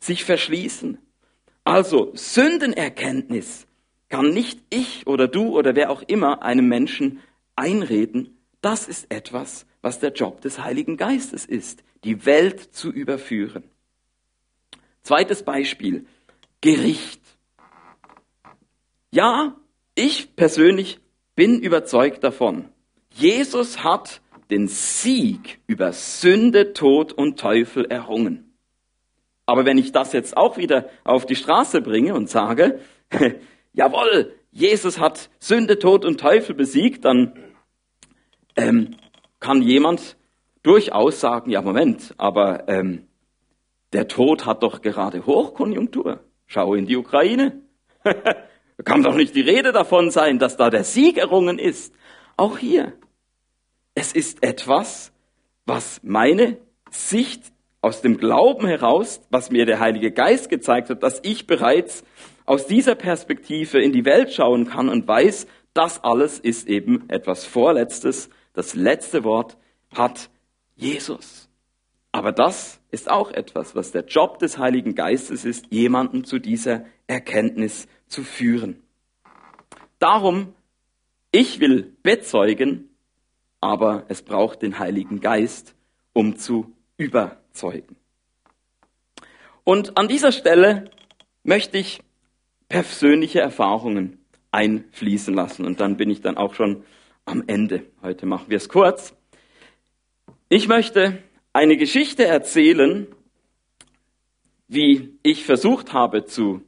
sich 0.00 0.24
verschließen. 0.24 0.98
Also 1.64 2.12
Sündenerkenntnis 2.14 3.66
kann 4.08 4.30
nicht 4.30 4.60
ich 4.70 5.06
oder 5.06 5.28
du 5.28 5.56
oder 5.56 5.74
wer 5.74 5.90
auch 5.90 6.02
immer 6.02 6.42
einem 6.42 6.68
Menschen 6.68 7.20
einreden. 7.56 8.38
Das 8.60 8.88
ist 8.88 9.10
etwas, 9.12 9.66
was 9.82 10.00
der 10.00 10.12
Job 10.12 10.40
des 10.40 10.62
Heiligen 10.62 10.96
Geistes 10.96 11.44
ist, 11.44 11.84
die 12.04 12.24
Welt 12.24 12.60
zu 12.60 12.90
überführen. 12.90 13.64
Zweites 15.02 15.42
Beispiel, 15.42 16.06
Gericht. 16.60 17.22
Ja, 19.10 19.56
ich 19.94 20.34
persönlich 20.36 21.00
bin 21.34 21.60
überzeugt 21.60 22.24
davon. 22.24 22.68
Jesus 23.10 23.82
hat 23.82 24.20
den 24.50 24.68
Sieg 24.68 25.60
über 25.66 25.92
Sünde, 25.92 26.72
Tod 26.72 27.12
und 27.12 27.38
Teufel 27.38 27.86
errungen. 27.86 28.54
Aber 29.46 29.64
wenn 29.64 29.78
ich 29.78 29.92
das 29.92 30.12
jetzt 30.12 30.36
auch 30.36 30.56
wieder 30.56 30.88
auf 31.04 31.26
die 31.26 31.36
Straße 31.36 31.80
bringe 31.80 32.14
und 32.14 32.28
sage, 32.28 32.80
jawohl, 33.72 34.34
Jesus 34.50 34.98
hat 34.98 35.30
Sünde, 35.38 35.78
Tod 35.78 36.04
und 36.04 36.20
Teufel 36.20 36.54
besiegt, 36.54 37.04
dann 37.04 37.32
ähm, 38.56 38.96
kann 39.40 39.62
jemand 39.62 40.16
durchaus 40.62 41.20
sagen, 41.20 41.50
ja 41.50 41.62
Moment, 41.62 42.14
aber 42.18 42.68
ähm, 42.68 43.06
der 43.92 44.08
Tod 44.08 44.44
hat 44.44 44.62
doch 44.62 44.82
gerade 44.82 45.24
Hochkonjunktur. 45.24 46.20
Schau 46.46 46.74
in 46.74 46.86
die 46.86 46.96
Ukraine. 46.96 47.62
Kann 48.84 49.02
doch 49.02 49.14
nicht 49.14 49.34
die 49.34 49.40
Rede 49.40 49.72
davon 49.72 50.10
sein, 50.10 50.38
dass 50.38 50.56
da 50.56 50.70
der 50.70 50.84
Sieg 50.84 51.18
errungen 51.18 51.58
ist. 51.58 51.94
Auch 52.36 52.58
hier. 52.58 52.92
Es 54.00 54.12
ist 54.12 54.44
etwas, 54.44 55.10
was 55.66 56.00
meine 56.04 56.56
Sicht 56.88 57.42
aus 57.80 58.00
dem 58.00 58.16
Glauben 58.16 58.68
heraus, 58.68 59.20
was 59.28 59.50
mir 59.50 59.66
der 59.66 59.80
Heilige 59.80 60.12
Geist 60.12 60.50
gezeigt 60.50 60.88
hat, 60.88 61.02
dass 61.02 61.18
ich 61.24 61.48
bereits 61.48 62.04
aus 62.44 62.68
dieser 62.68 62.94
Perspektive 62.94 63.82
in 63.82 63.90
die 63.90 64.04
Welt 64.04 64.32
schauen 64.32 64.68
kann 64.68 64.88
und 64.88 65.08
weiß, 65.08 65.48
das 65.74 66.04
alles 66.04 66.38
ist 66.38 66.68
eben 66.68 67.10
etwas 67.10 67.44
Vorletztes. 67.44 68.30
Das 68.52 68.76
letzte 68.76 69.24
Wort 69.24 69.56
hat 69.92 70.30
Jesus. 70.76 71.48
Aber 72.12 72.30
das 72.30 72.80
ist 72.92 73.10
auch 73.10 73.32
etwas, 73.32 73.74
was 73.74 73.90
der 73.90 74.04
Job 74.04 74.38
des 74.38 74.58
Heiligen 74.58 74.94
Geistes 74.94 75.44
ist, 75.44 75.72
jemanden 75.72 76.22
zu 76.22 76.38
dieser 76.38 76.84
Erkenntnis 77.08 77.88
zu 78.06 78.22
führen. 78.22 78.80
Darum, 79.98 80.54
ich 81.32 81.58
will 81.58 81.96
bezeugen, 82.04 82.87
aber 83.60 84.04
es 84.08 84.22
braucht 84.22 84.62
den 84.62 84.78
Heiligen 84.78 85.20
Geist, 85.20 85.74
um 86.12 86.36
zu 86.36 86.72
überzeugen. 86.96 87.96
Und 89.64 89.98
an 89.98 90.08
dieser 90.08 90.32
Stelle 90.32 90.90
möchte 91.42 91.78
ich 91.78 92.00
persönliche 92.68 93.40
Erfahrungen 93.40 94.18
einfließen 94.50 95.34
lassen. 95.34 95.64
Und 95.64 95.80
dann 95.80 95.96
bin 95.96 96.10
ich 96.10 96.20
dann 96.20 96.36
auch 96.36 96.54
schon 96.54 96.84
am 97.24 97.44
Ende. 97.46 97.84
Heute 98.02 98.26
machen 98.26 98.46
wir 98.48 98.56
es 98.56 98.68
kurz. 98.68 99.14
Ich 100.48 100.68
möchte 100.68 101.22
eine 101.52 101.76
Geschichte 101.76 102.24
erzählen, 102.24 103.06
wie 104.66 105.18
ich 105.22 105.44
versucht 105.44 105.92
habe 105.92 106.24
zu, 106.24 106.62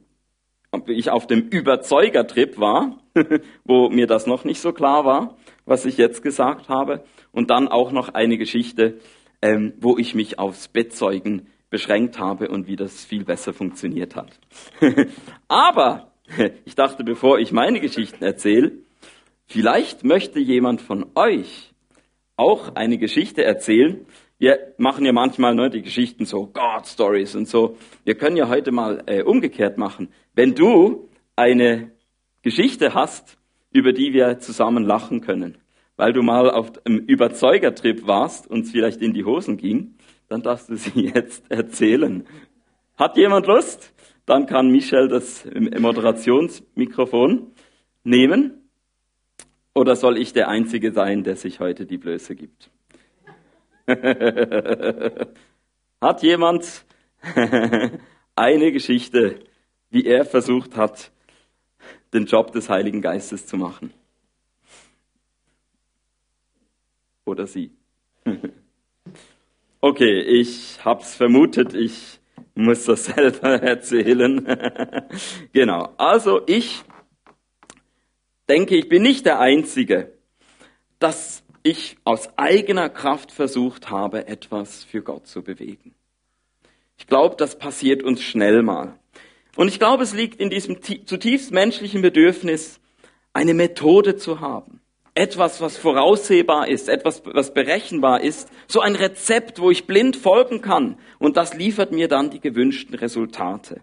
wie 0.85 0.93
ich 0.93 1.09
auf 1.09 1.27
dem 1.27 1.47
Überzeugertrip 1.49 2.59
war, 2.59 2.99
wo 3.63 3.89
mir 3.89 4.07
das 4.07 4.27
noch 4.27 4.43
nicht 4.43 4.59
so 4.59 4.73
klar 4.73 5.05
war, 5.05 5.37
was 5.65 5.85
ich 5.85 5.97
jetzt 5.97 6.21
gesagt 6.21 6.69
habe, 6.69 7.03
und 7.31 7.49
dann 7.49 7.67
auch 7.67 7.91
noch 7.91 8.09
eine 8.09 8.37
Geschichte, 8.37 8.99
ähm, 9.41 9.73
wo 9.79 9.97
ich 9.97 10.15
mich 10.15 10.39
aufs 10.39 10.67
Bettzeugen 10.67 11.47
beschränkt 11.69 12.19
habe 12.19 12.49
und 12.49 12.67
wie 12.67 12.75
das 12.75 13.05
viel 13.05 13.23
besser 13.23 13.53
funktioniert 13.53 14.15
hat. 14.15 14.39
Aber 15.47 16.11
ich 16.65 16.75
dachte, 16.75 17.03
bevor 17.03 17.39
ich 17.39 17.51
meine 17.51 17.79
Geschichten 17.79 18.23
erzähle, 18.23 18.73
vielleicht 19.47 20.03
möchte 20.03 20.39
jemand 20.39 20.81
von 20.81 21.05
euch 21.15 21.73
auch 22.35 22.75
eine 22.75 22.97
Geschichte 22.97 23.43
erzählen, 23.43 24.05
wir 24.37 24.73
machen 24.77 25.05
ja 25.05 25.13
manchmal 25.13 25.53
ne, 25.53 25.69
die 25.69 25.83
Geschichten 25.83 26.25
so 26.25 26.47
God 26.47 26.87
Stories 26.87 27.35
und 27.35 27.47
so. 27.47 27.77
Wir 28.03 28.15
können 28.15 28.35
ja 28.35 28.49
heute 28.49 28.71
mal 28.71 29.03
äh, 29.05 29.21
umgekehrt 29.21 29.77
machen. 29.77 30.09
Wenn 30.33 30.55
du 30.55 31.09
eine 31.35 31.91
Geschichte 32.41 32.95
hast, 32.95 33.37
über 33.71 33.93
die 33.93 34.13
wir 34.13 34.39
zusammen 34.39 34.83
lachen 34.83 35.21
können, 35.21 35.57
weil 35.95 36.13
du 36.13 36.21
mal 36.21 36.49
auf 36.49 36.71
einem 36.85 36.99
Überzeugertrip 36.99 38.05
warst 38.07 38.47
und 38.47 38.65
es 38.65 38.71
vielleicht 38.71 39.01
in 39.01 39.13
die 39.13 39.25
Hosen 39.25 39.57
ging, 39.57 39.95
dann 40.27 40.41
darfst 40.41 40.69
du 40.69 40.75
sie 40.75 41.11
jetzt 41.15 41.49
erzählen. 41.49 42.25
Hat 42.97 43.17
jemand 43.17 43.47
Lust? 43.47 43.93
Dann 44.25 44.45
kann 44.45 44.69
Michel 44.69 45.07
das 45.07 45.45
Moderationsmikrofon 45.53 47.47
nehmen. 48.03 48.69
Oder 49.73 49.95
soll 49.95 50.17
ich 50.17 50.33
der 50.33 50.49
Einzige 50.49 50.91
sein, 50.91 51.23
der 51.23 51.35
sich 51.35 51.59
heute 51.59 51.85
die 51.85 51.97
Blöße 51.97 52.35
gibt? 52.35 52.69
hat 56.01 56.21
jemand 56.23 56.85
eine 58.35 58.71
Geschichte, 58.71 59.39
wie 59.89 60.05
er 60.05 60.25
versucht 60.25 60.77
hat, 60.77 61.11
den 62.13 62.25
Job 62.25 62.51
des 62.51 62.69
Heiligen 62.69 63.01
Geistes 63.01 63.47
zu 63.47 63.57
machen? 63.57 63.93
Oder 67.25 67.47
sie? 67.47 67.71
Okay, 69.83 70.21
ich 70.21 70.77
hab's 70.85 71.15
vermutet, 71.15 71.73
ich 71.73 72.19
muss 72.53 72.85
das 72.85 73.05
selber 73.15 73.63
erzählen. 73.63 74.45
genau. 75.53 75.89
Also 75.97 76.41
ich 76.45 76.83
denke, 78.47 78.75
ich 78.75 78.87
bin 78.89 79.01
nicht 79.01 79.25
der 79.25 79.39
Einzige, 79.39 80.13
dass 80.99 81.43
ich 81.63 81.97
aus 82.03 82.29
eigener 82.37 82.89
Kraft 82.89 83.31
versucht 83.31 83.89
habe, 83.89 84.27
etwas 84.27 84.83
für 84.83 85.01
Gott 85.01 85.25
zu 85.25 85.41
bewegen. 85.41 85.95
Ich 86.97 87.07
glaube, 87.07 87.35
das 87.35 87.57
passiert 87.57 88.03
uns 88.03 88.21
schnell 88.21 88.61
mal. 88.61 88.99
Und 89.55 89.67
ich 89.67 89.79
glaube, 89.79 90.03
es 90.03 90.13
liegt 90.13 90.39
in 90.39 90.49
diesem 90.49 90.81
zutiefst 90.81 91.51
menschlichen 91.51 92.01
Bedürfnis, 92.01 92.79
eine 93.33 93.53
Methode 93.53 94.15
zu 94.15 94.39
haben. 94.39 94.81
Etwas, 95.13 95.59
was 95.59 95.77
voraussehbar 95.77 96.69
ist, 96.69 96.87
etwas, 96.87 97.21
was 97.25 97.53
berechenbar 97.53 98.21
ist. 98.21 98.49
So 98.67 98.79
ein 98.79 98.95
Rezept, 98.95 99.59
wo 99.59 99.69
ich 99.69 99.85
blind 99.85 100.15
folgen 100.15 100.61
kann. 100.61 100.97
Und 101.19 101.35
das 101.35 101.53
liefert 101.53 101.91
mir 101.91 102.07
dann 102.07 102.29
die 102.29 102.39
gewünschten 102.39 102.95
Resultate. 102.95 103.81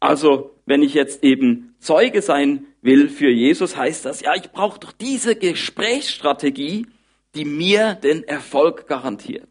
Also, 0.00 0.50
wenn 0.66 0.82
ich 0.82 0.92
jetzt 0.92 1.24
eben 1.24 1.74
Zeuge 1.78 2.20
sein 2.20 2.66
will 2.82 3.08
für 3.08 3.30
Jesus, 3.30 3.76
heißt 3.76 4.04
das, 4.04 4.20
ja, 4.20 4.34
ich 4.34 4.52
brauche 4.52 4.78
doch 4.78 4.92
diese 4.92 5.34
Gesprächsstrategie, 5.34 6.86
die 7.34 7.46
mir 7.46 7.94
den 7.94 8.22
Erfolg 8.24 8.86
garantiert. 8.86 9.48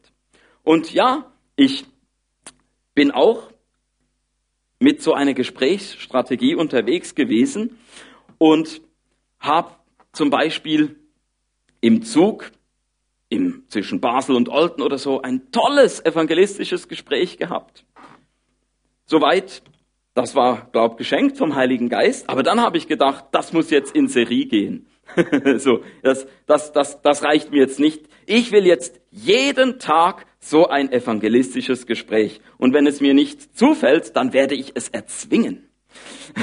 Und 0.62 0.94
ja, 0.94 1.32
ich 1.56 1.86
bin 2.94 3.10
auch 3.10 3.53
mit 4.84 5.02
so 5.02 5.14
einer 5.14 5.34
Gesprächsstrategie 5.34 6.56
unterwegs 6.56 7.16
gewesen 7.16 7.80
und 8.38 8.82
habe 9.40 9.72
zum 10.12 10.30
Beispiel 10.30 10.98
im 11.80 12.04
Zug 12.04 12.52
im, 13.30 13.64
zwischen 13.70 14.02
Basel 14.02 14.36
und 14.36 14.50
Olten 14.50 14.82
oder 14.82 14.98
so 14.98 15.22
ein 15.22 15.50
tolles 15.52 16.06
evangelistisches 16.06 16.90
Gespräch 16.90 17.38
gehabt. 17.38 17.86
Soweit, 19.06 19.64
das 20.16 20.36
war, 20.36 20.68
glaub, 20.74 20.98
geschenkt 20.98 21.38
vom 21.38 21.56
Heiligen 21.56 21.88
Geist. 21.88 22.30
Aber 22.30 22.44
dann 22.44 22.60
habe 22.60 22.78
ich 22.78 22.88
gedacht, 22.88 23.26
das 23.32 23.54
muss 23.54 23.70
jetzt 23.70 23.96
in 23.96 24.10
Serie 24.10 24.48
gehen. 24.48 24.88
so, 25.60 25.82
das, 26.02 26.28
das, 26.46 26.74
das, 26.74 27.02
das 27.02 27.24
reicht 27.24 27.52
mir 27.52 27.60
jetzt 27.60 27.80
nicht. 27.80 28.06
Ich 28.26 28.52
will 28.52 28.66
jetzt 28.66 29.00
jeden 29.12 29.80
Tag 29.80 30.26
so 30.44 30.68
ein 30.68 30.92
evangelistisches 30.92 31.86
Gespräch. 31.86 32.42
Und 32.58 32.74
wenn 32.74 32.86
es 32.86 33.02
mir 33.02 33.14
nicht 33.14 33.58
zufällt, 33.58 34.16
dann 34.16 34.34
werde 34.34 34.56
ich 34.56 34.72
es 34.76 34.90
erzwingen. 34.90 35.68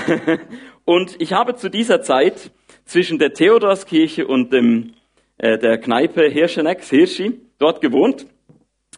und 0.85 1.21
ich 1.21 1.33
habe 1.33 1.54
zu 1.57 1.69
dieser 1.69 2.02
Zeit 2.02 2.50
zwischen 2.85 3.19
der 3.19 3.35
Theodorskirche 3.35 4.26
und 4.26 4.52
dem, 4.52 4.95
äh, 5.38 5.59
der 5.59 5.78
Kneipe 5.78 6.28
Hirscheneck, 6.28 6.83
Hirschi, 6.83 7.40
dort 7.59 7.80
gewohnt. 7.80 8.26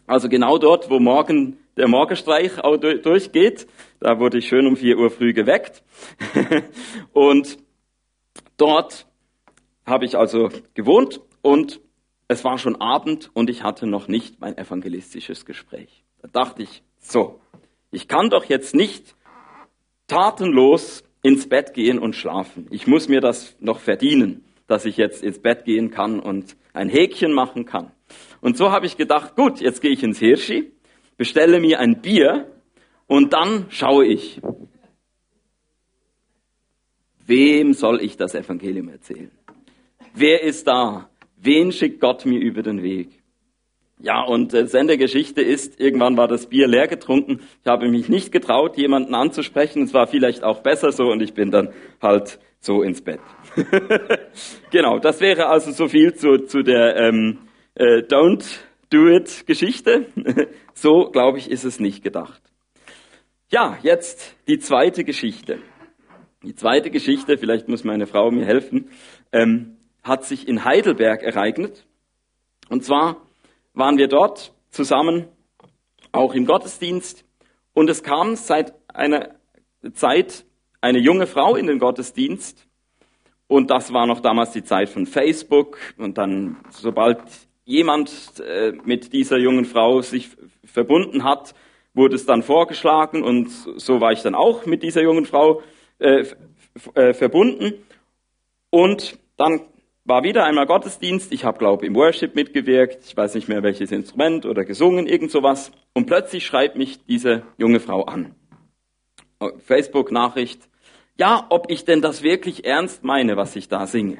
Also 0.07 0.29
genau 0.29 0.57
dort, 0.57 0.89
wo 0.89 0.99
morgen 0.99 1.57
der 1.77 1.87
Morgenstreich 1.87 2.63
auch 2.63 2.77
durchgeht. 2.77 3.67
Da 3.99 4.19
wurde 4.19 4.37
ich 4.37 4.47
schön 4.47 4.67
um 4.67 4.75
vier 4.75 4.97
Uhr 4.97 5.09
früh 5.09 5.33
geweckt. 5.33 5.83
und 7.13 7.57
dort 8.57 9.07
habe 9.85 10.05
ich 10.05 10.17
also 10.17 10.49
gewohnt 10.73 11.21
und 11.41 11.81
es 12.33 12.43
war 12.43 12.57
schon 12.57 12.81
Abend 12.81 13.29
und 13.33 13.49
ich 13.49 13.63
hatte 13.63 13.87
noch 13.87 14.07
nicht 14.07 14.41
mein 14.41 14.57
evangelistisches 14.57 15.45
Gespräch. 15.45 16.03
Da 16.21 16.27
dachte 16.27 16.63
ich, 16.63 16.83
so, 16.99 17.39
ich 17.91 18.07
kann 18.07 18.29
doch 18.29 18.45
jetzt 18.45 18.75
nicht 18.75 19.15
tatenlos 20.07 21.03
ins 21.21 21.47
Bett 21.47 21.73
gehen 21.73 21.99
und 21.99 22.15
schlafen. 22.15 22.67
Ich 22.71 22.87
muss 22.87 23.07
mir 23.07 23.21
das 23.21 23.55
noch 23.59 23.79
verdienen, 23.79 24.43
dass 24.67 24.85
ich 24.85 24.97
jetzt 24.97 25.23
ins 25.23 25.39
Bett 25.39 25.63
gehen 25.63 25.91
kann 25.91 26.19
und 26.19 26.57
ein 26.73 26.89
Häkchen 26.89 27.33
machen 27.33 27.65
kann. 27.65 27.91
Und 28.41 28.57
so 28.57 28.71
habe 28.71 28.87
ich 28.87 28.97
gedacht, 28.97 29.35
gut, 29.35 29.61
jetzt 29.61 29.81
gehe 29.81 29.91
ich 29.91 30.03
ins 30.03 30.19
Hirschi, 30.19 30.71
bestelle 31.17 31.59
mir 31.59 31.79
ein 31.79 32.01
Bier 32.01 32.51
und 33.05 33.33
dann 33.33 33.67
schaue 33.69 34.05
ich, 34.07 34.41
wem 37.25 37.73
soll 37.73 38.01
ich 38.01 38.17
das 38.17 38.33
Evangelium 38.33 38.89
erzählen? 38.89 39.31
Wer 40.15 40.43
ist 40.43 40.67
da? 40.67 41.09
Wen 41.43 41.73
schickt 41.73 41.99
Gott 41.99 42.25
mir 42.25 42.39
über 42.39 42.63
den 42.63 42.81
Weg? 42.83 43.09
Ja, 43.99 44.21
und 44.21 44.53
das 44.53 44.73
Ende 44.73 44.97
der 44.97 44.97
Geschichte 44.97 45.41
ist, 45.41 45.79
irgendwann 45.79 46.15
war 46.15 46.27
das 46.27 46.47
Bier 46.47 46.67
leer 46.67 46.87
getrunken. 46.87 47.41
Ich 47.63 47.67
habe 47.69 47.89
mich 47.89 48.07
nicht 48.07 48.31
getraut, 48.31 48.77
jemanden 48.77 49.13
anzusprechen. 49.13 49.83
Es 49.83 49.93
war 49.93 50.07
vielleicht 50.07 50.43
auch 50.43 50.61
besser 50.61 50.91
so 50.91 51.05
und 51.05 51.21
ich 51.21 51.33
bin 51.33 51.51
dann 51.51 51.69
halt 52.01 52.39
so 52.59 52.81
ins 52.81 53.01
Bett. 53.01 53.19
genau, 54.71 54.99
das 54.99 55.19
wäre 55.19 55.47
also 55.47 55.71
so 55.71 55.89
viel 55.89 56.13
zu, 56.13 56.45
zu 56.45 56.63
der 56.63 56.95
ähm, 56.95 57.39
äh, 57.75 57.99
Don't 57.99 58.45
Do 58.89 59.09
It 59.09 59.45
Geschichte. 59.45 60.07
so, 60.73 61.09
glaube 61.11 61.39
ich, 61.39 61.51
ist 61.51 61.65
es 61.65 61.79
nicht 61.79 62.03
gedacht. 62.03 62.41
Ja, 63.51 63.77
jetzt 63.83 64.35
die 64.47 64.59
zweite 64.59 65.03
Geschichte. 65.03 65.59
Die 66.41 66.55
zweite 66.55 66.89
Geschichte, 66.89 67.37
vielleicht 67.37 67.67
muss 67.67 67.83
meine 67.83 68.07
Frau 68.07 68.31
mir 68.31 68.45
helfen, 68.45 68.89
ähm, 69.31 69.77
hat 70.03 70.25
sich 70.25 70.47
in 70.47 70.65
Heidelberg 70.65 71.23
ereignet. 71.23 71.85
Und 72.69 72.83
zwar 72.83 73.17
waren 73.73 73.97
wir 73.97 74.07
dort 74.07 74.53
zusammen, 74.69 75.27
auch 76.11 76.33
im 76.33 76.45
Gottesdienst. 76.45 77.25
Und 77.73 77.89
es 77.89 78.03
kam 78.03 78.35
seit 78.35 78.73
einer 78.87 79.35
Zeit 79.93 80.45
eine 80.81 80.99
junge 80.99 81.27
Frau 81.27 81.55
in 81.55 81.67
den 81.67 81.79
Gottesdienst. 81.79 82.67
Und 83.47 83.71
das 83.71 83.93
war 83.93 84.05
noch 84.05 84.19
damals 84.19 84.51
die 84.51 84.63
Zeit 84.63 84.89
von 84.89 85.05
Facebook. 85.05 85.77
Und 85.97 86.17
dann, 86.17 86.57
sobald 86.69 87.19
jemand 87.65 88.39
äh, 88.39 88.73
mit 88.83 89.13
dieser 89.13 89.37
jungen 89.37 89.65
Frau 89.65 90.01
sich 90.01 90.29
verbunden 90.65 91.23
hat, 91.23 91.55
wurde 91.93 92.15
es 92.15 92.25
dann 92.25 92.43
vorgeschlagen. 92.43 93.23
Und 93.23 93.49
so 93.49 94.01
war 94.01 94.11
ich 94.11 94.21
dann 94.21 94.35
auch 94.35 94.65
mit 94.65 94.83
dieser 94.83 95.01
jungen 95.01 95.25
Frau 95.25 95.61
äh, 95.99 96.25
äh, 96.95 97.13
verbunden. 97.13 97.73
Und 98.69 99.19
dann 99.37 99.61
war 100.05 100.23
wieder 100.23 100.45
einmal 100.45 100.65
Gottesdienst. 100.65 101.31
Ich 101.31 101.45
habe, 101.45 101.57
glaube 101.57 101.85
im 101.85 101.95
Worship 101.95 102.35
mitgewirkt. 102.35 103.05
Ich 103.05 103.15
weiß 103.15 103.35
nicht 103.35 103.47
mehr 103.47 103.63
welches 103.63 103.91
Instrument 103.91 104.45
oder 104.45 104.65
gesungen, 104.65 105.07
irgend 105.07 105.31
sowas. 105.31 105.71
Und 105.93 106.05
plötzlich 106.07 106.45
schreibt 106.45 106.75
mich 106.75 107.05
diese 107.05 107.43
junge 107.57 107.79
Frau 107.79 108.03
an. 108.03 108.35
Facebook-Nachricht. 109.65 110.69
Ja, 111.17 111.45
ob 111.49 111.69
ich 111.69 111.85
denn 111.85 112.01
das 112.01 112.23
wirklich 112.23 112.65
ernst 112.65 113.03
meine, 113.03 113.37
was 113.37 113.55
ich 113.55 113.67
da 113.67 113.87
singe. 113.87 114.19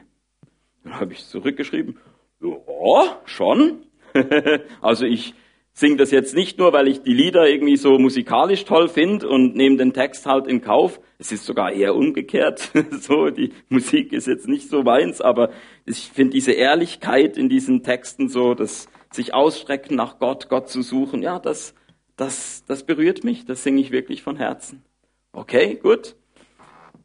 Dann 0.83 0.99
habe 0.99 1.13
ich 1.13 1.25
zurückgeschrieben. 1.25 1.97
Ja, 2.41 3.21
schon. 3.25 3.85
also 4.81 5.05
ich 5.05 5.33
singe 5.73 5.97
das 5.97 6.11
jetzt 6.11 6.35
nicht 6.35 6.59
nur, 6.59 6.71
weil 6.71 6.87
ich 6.87 7.01
die 7.01 7.13
Lieder 7.13 7.49
irgendwie 7.49 7.77
so 7.77 7.97
musikalisch 7.97 8.63
toll 8.65 8.87
finde 8.87 9.27
und 9.27 9.55
nehme 9.55 9.77
den 9.77 9.91
Text 9.91 10.25
halt 10.25 10.47
in 10.47 10.61
Kauf. 10.61 10.99
Es 11.17 11.31
ist 11.31 11.45
sogar 11.45 11.71
eher 11.71 11.95
umgekehrt. 11.95 12.71
so, 12.91 13.29
die 13.31 13.51
Musik 13.69 14.13
ist 14.13 14.27
jetzt 14.27 14.47
nicht 14.47 14.69
so 14.69 14.83
meins, 14.83 15.19
aber 15.19 15.49
ich 15.85 16.11
finde 16.13 16.33
diese 16.33 16.51
Ehrlichkeit 16.51 17.37
in 17.37 17.49
diesen 17.49 17.81
Texten 17.81 18.29
so, 18.29 18.53
das 18.53 18.87
sich 19.11 19.33
ausstrecken 19.33 19.95
nach 19.95 20.19
Gott, 20.19 20.47
Gott 20.49 20.69
zu 20.69 20.81
suchen, 20.81 21.21
ja, 21.21 21.39
das, 21.39 21.73
das, 22.15 22.63
das 22.67 22.83
berührt 22.83 23.23
mich, 23.23 23.45
das 23.45 23.63
singe 23.63 23.81
ich 23.81 23.91
wirklich 23.91 24.21
von 24.21 24.37
Herzen. 24.37 24.83
Okay, 25.31 25.79
gut. 25.81 26.15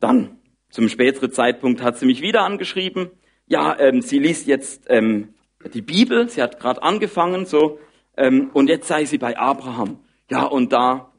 Dann, 0.00 0.38
zum 0.70 0.88
späteren 0.88 1.32
Zeitpunkt 1.32 1.82
hat 1.82 1.98
sie 1.98 2.06
mich 2.06 2.20
wieder 2.20 2.42
angeschrieben. 2.42 3.10
Ja, 3.46 3.78
ähm, 3.78 4.02
sie 4.02 4.18
liest 4.18 4.46
jetzt 4.46 4.84
ähm, 4.88 5.34
die 5.72 5.80
Bibel, 5.80 6.28
sie 6.28 6.42
hat 6.42 6.60
gerade 6.60 6.82
angefangen, 6.82 7.46
so, 7.46 7.78
ähm, 8.18 8.50
und 8.52 8.68
jetzt 8.68 8.88
sei 8.88 9.04
sie 9.04 9.18
bei 9.18 9.38
Abraham. 9.38 10.00
Ja, 10.30 10.44
und 10.44 10.72
da 10.72 11.12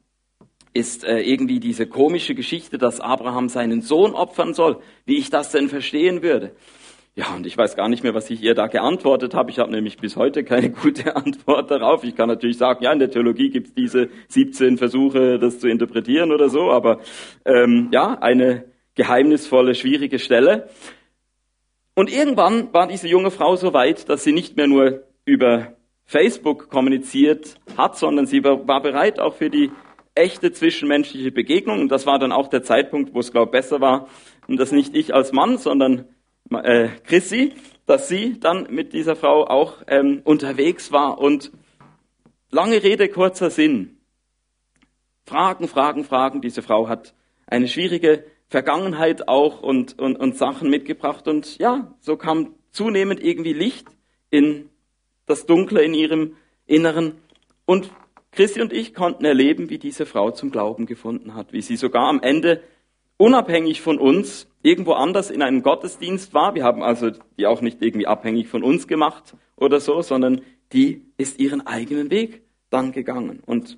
ist 0.74 1.04
äh, 1.04 1.20
irgendwie 1.22 1.60
diese 1.60 1.88
komische 1.88 2.36
Geschichte, 2.36 2.78
dass 2.78 3.00
Abraham 3.00 3.50
seinen 3.50 3.82
Sohn 3.82 4.14
opfern 4.14 4.54
soll, 4.54 4.80
wie 5.06 5.18
ich 5.18 5.30
das 5.30 5.52
denn 5.52 5.68
verstehen 5.68 6.22
würde. 6.22 6.56
Ja, 7.16 7.34
und 7.36 7.48
ich 7.48 7.58
weiß 7.58 7.76
gar 7.76 7.90
nicht 7.90 8.04
mehr, 8.04 8.14
was 8.14 8.30
ich 8.30 8.42
ihr 8.42 8.54
da 8.54 8.68
geantwortet 8.68 9.34
habe. 9.34 9.50
Ich 9.50 9.60
habe 9.60 9.72
nämlich 9.72 9.98
bis 9.98 10.16
heute 10.16 10.44
keine 10.44 10.70
gute 10.84 11.16
Antwort 11.16 11.72
darauf. 11.72 12.04
Ich 12.04 12.16
kann 12.16 12.28
natürlich 12.28 12.58
sagen, 12.58 12.84
ja, 12.84 12.94
in 12.94 13.00
der 13.00 13.10
Theologie 13.10 13.50
gibt 13.50 13.68
es 13.68 13.74
diese 13.74 14.10
17 14.28 14.78
Versuche, 14.78 15.40
das 15.40 15.60
zu 15.60 15.68
interpretieren 15.68 16.32
oder 16.32 16.50
so, 16.50 16.72
aber 16.72 17.00
ähm, 17.46 17.90
ja, 17.92 18.20
eine 18.20 18.66
geheimnisvolle, 18.96 19.74
schwierige 19.74 20.20
Stelle. 20.20 20.70
Und 21.96 22.12
irgendwann 22.12 22.72
war 22.74 22.88
diese 22.88 23.08
junge 23.08 23.32
Frau 23.32 23.56
so 23.56 23.74
weit, 23.74 24.08
dass 24.08 24.24
sie 24.24 24.32
nicht 24.32 24.56
mehr 24.56 24.68
nur 24.68 25.04
über 25.26 25.74
Facebook 26.10 26.72
kommuniziert 26.72 27.60
hat, 27.78 27.96
sondern 27.96 28.26
sie 28.26 28.44
war, 28.44 28.58
bereit 28.82 29.20
auch 29.20 29.36
für 29.36 29.52
die 29.52 29.70
echte 30.16 30.52
zwischenmenschliche 30.52 31.32
Begegnung. 31.32 31.82
Und 31.82 31.90
das 31.90 32.08
war 32.08 32.18
dann 32.18 32.32
auch 32.32 32.48
der 32.48 32.64
Zeitpunkt, 32.64 33.14
wo 33.14 33.20
es, 33.20 33.32
glaube 33.32 33.50
ich, 33.50 33.52
besser 33.52 33.80
war, 33.80 34.08
und 34.48 34.58
das 34.58 34.72
nicht 34.72 34.96
ich 34.96 35.14
als 35.14 35.34
Mann, 35.34 35.60
sondern 35.60 36.06
äh, 36.52 36.88
Chrissy, 37.04 37.54
dass 37.86 38.08
sie 38.08 38.40
dann 38.40 38.66
mit 38.72 38.94
dieser 38.94 39.16
Frau 39.16 39.46
auch 39.46 39.84
ähm, 39.86 40.22
unterwegs 40.24 40.92
war. 40.92 41.20
Und 41.20 41.52
lange 42.50 42.82
Rede, 42.82 43.08
kurzer 43.08 43.52
Sinn. 43.52 44.00
Fragen, 45.28 45.68
Fragen, 45.68 46.06
Fragen. 46.06 46.42
Diese 46.42 46.64
Frau 46.64 46.88
hat 46.88 47.14
eine 47.46 47.68
schwierige 47.68 48.26
Vergangenheit 48.48 49.28
auch 49.28 49.62
und, 49.62 50.00
und, 50.00 50.16
und 50.16 50.36
Sachen 50.36 50.72
mitgebracht. 50.72 51.28
Und 51.28 51.60
ja, 51.60 51.94
so 52.00 52.18
kam 52.18 52.56
zunehmend 52.72 53.24
irgendwie 53.24 53.54
Licht 53.54 53.86
in 54.32 54.70
das 55.30 55.46
Dunkle 55.46 55.84
in 55.84 55.94
ihrem 55.94 56.36
Inneren. 56.66 57.14
Und 57.66 57.92
Christi 58.32 58.62
und 58.62 58.74
ich 58.74 58.94
konnten 58.94 59.26
erleben, 59.26 59.70
wie 59.70 59.78
diese 59.78 60.06
Frau 60.06 60.32
zum 60.32 60.52
Glauben 60.52 60.86
gefunden 60.86 61.36
hat, 61.36 61.54
wie 61.54 61.62
sie 61.62 61.76
sogar 61.76 62.08
am 62.08 62.22
Ende 62.22 62.62
unabhängig 63.18 63.82
von 63.82 63.98
uns 63.98 64.48
irgendwo 64.62 64.94
anders 64.94 65.30
in 65.30 65.42
einem 65.42 65.62
Gottesdienst 65.62 66.34
war. 66.34 66.56
Wir 66.56 66.64
haben 66.64 66.84
also 66.84 67.12
die 67.38 67.48
auch 67.48 67.62
nicht 67.62 67.82
irgendwie 67.82 68.08
abhängig 68.08 68.48
von 68.48 68.64
uns 68.64 68.88
gemacht 68.88 69.36
oder 69.56 69.80
so, 69.80 70.02
sondern 70.02 70.42
die 70.74 71.06
ist 71.18 71.40
ihren 71.40 71.66
eigenen 71.66 72.12
Weg 72.12 72.44
dann 72.70 72.92
gegangen. 72.92 73.42
Und 73.46 73.78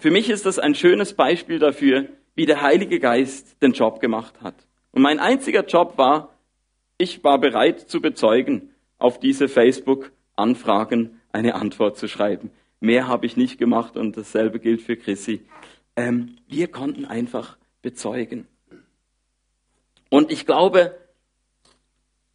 für 0.00 0.10
mich 0.10 0.30
ist 0.30 0.46
das 0.46 0.58
ein 0.58 0.74
schönes 0.74 1.14
Beispiel 1.14 1.58
dafür, 1.58 2.06
wie 2.34 2.46
der 2.46 2.62
Heilige 2.62 3.00
Geist 3.00 3.60
den 3.62 3.72
Job 3.72 4.00
gemacht 4.00 4.40
hat. 4.42 4.54
Und 4.92 5.02
mein 5.02 5.18
einziger 5.18 5.64
Job 5.64 5.98
war, 5.98 6.34
ich 6.96 7.22
war 7.24 7.38
bereit 7.38 7.80
zu 7.80 8.00
bezeugen, 8.00 8.70
auf 8.98 9.18
diese 9.20 9.48
Facebook-Anfragen 10.38 11.20
eine 11.32 11.54
Antwort 11.54 11.98
zu 11.98 12.08
schreiben. 12.08 12.50
Mehr 12.80 13.08
habe 13.08 13.26
ich 13.26 13.36
nicht 13.36 13.58
gemacht 13.58 13.96
und 13.96 14.16
dasselbe 14.16 14.60
gilt 14.60 14.80
für 14.80 14.96
Chrissy. 14.96 15.42
Ähm, 15.96 16.36
wir 16.46 16.68
konnten 16.68 17.04
einfach 17.04 17.58
bezeugen. 17.82 18.46
Und 20.10 20.30
ich 20.30 20.46
glaube, 20.46 20.96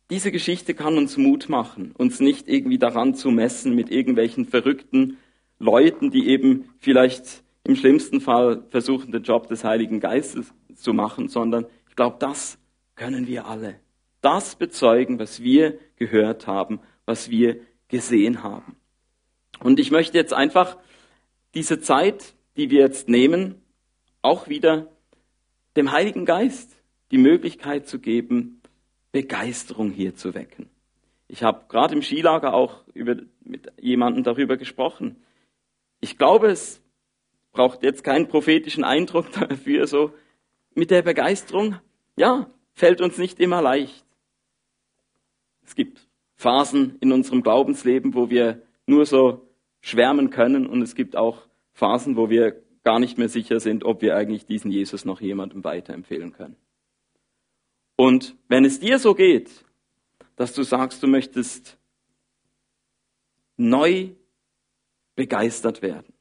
diese 0.09 0.31
Geschichte 0.31 0.75
kann 0.75 0.97
uns 0.97 1.17
Mut 1.17 1.49
machen, 1.49 1.93
uns 1.97 2.19
nicht 2.19 2.47
irgendwie 2.47 2.77
daran 2.77 3.15
zu 3.15 3.31
messen 3.31 3.73
mit 3.73 3.89
irgendwelchen 3.89 4.45
verrückten 4.45 5.17
Leuten, 5.59 6.11
die 6.11 6.27
eben 6.27 6.69
vielleicht 6.79 7.43
im 7.63 7.75
schlimmsten 7.75 8.19
Fall 8.19 8.63
versuchen, 8.69 9.11
den 9.11 9.23
Job 9.23 9.47
des 9.47 9.63
Heiligen 9.63 10.01
Geistes 10.01 10.53
zu 10.75 10.93
machen, 10.93 11.29
sondern 11.29 11.65
ich 11.89 11.95
glaube, 11.95 12.17
das 12.19 12.59
können 12.95 13.27
wir 13.27 13.47
alle. 13.47 13.79
Das 14.21 14.55
bezeugen, 14.55 15.19
was 15.19 15.41
wir 15.41 15.79
gehört 15.95 16.47
haben, 16.47 16.79
was 17.05 17.29
wir 17.29 17.59
gesehen 17.93 18.41
haben. 18.41 18.75
Und 19.59 19.79
ich 19.79 19.91
möchte 19.91 20.17
jetzt 20.17 20.33
einfach 20.33 20.77
diese 21.53 21.79
Zeit, 21.79 22.33
die 22.57 22.71
wir 22.71 22.79
jetzt 22.79 23.07
nehmen, 23.07 23.61
auch 24.23 24.47
wieder 24.47 24.87
dem 25.75 25.91
Heiligen 25.91 26.25
Geist 26.25 26.75
die 27.11 27.19
Möglichkeit 27.19 27.87
zu 27.87 27.99
geben, 27.99 28.61
Begeisterung 29.11 29.91
hier 29.91 30.15
zu 30.15 30.33
wecken. 30.33 30.71
Ich 31.27 31.43
habe 31.43 31.65
gerade 31.69 31.93
im 31.93 32.01
Skilager 32.01 32.55
auch 32.55 32.83
über, 32.95 33.15
mit 33.41 33.71
jemandem 33.79 34.23
darüber 34.23 34.57
gesprochen. 34.57 35.17
Ich 36.01 36.17
glaube, 36.17 36.47
es 36.47 36.81
braucht 37.51 37.83
jetzt 37.83 38.03
keinen 38.03 38.27
prophetischen 38.27 38.83
Eindruck 38.83 39.31
dafür, 39.39 39.85
so 39.85 40.11
mit 40.73 40.89
der 40.89 41.03
Begeisterung, 41.03 41.77
ja, 42.15 42.49
fällt 42.73 43.01
uns 43.01 43.19
nicht 43.19 43.39
immer 43.39 43.61
leicht. 43.61 44.03
Es 45.63 45.75
gibt 45.75 46.07
Phasen 46.43 46.97
in 46.99 47.13
unserem 47.13 47.41
Glaubensleben, 47.41 48.15
wo 48.15 48.29
wir 48.29 48.61
nur 48.85 49.05
so 49.05 49.47
schwärmen 49.79 50.29
können 50.29 50.67
und 50.67 50.81
es 50.81 50.93
gibt 50.93 51.15
auch 51.15 51.47
Phasen, 51.71 52.17
wo 52.17 52.29
wir 52.29 52.61
gar 52.83 52.99
nicht 52.99 53.17
mehr 53.17 53.29
sicher 53.29 53.61
sind, 53.61 53.85
ob 53.85 54.01
wir 54.01 54.17
eigentlich 54.17 54.45
diesen 54.45 54.69
Jesus 54.69 55.05
noch 55.05 55.21
jemandem 55.21 55.63
weiterempfehlen 55.63 56.33
können. 56.33 56.57
Und 57.95 58.35
wenn 58.49 58.65
es 58.65 58.81
dir 58.81 58.99
so 58.99 59.15
geht, 59.15 59.63
dass 60.35 60.51
du 60.51 60.63
sagst, 60.63 61.01
du 61.01 61.07
möchtest 61.07 61.77
neu 63.55 64.09
begeistert 65.15 65.81
werden, 65.81 66.11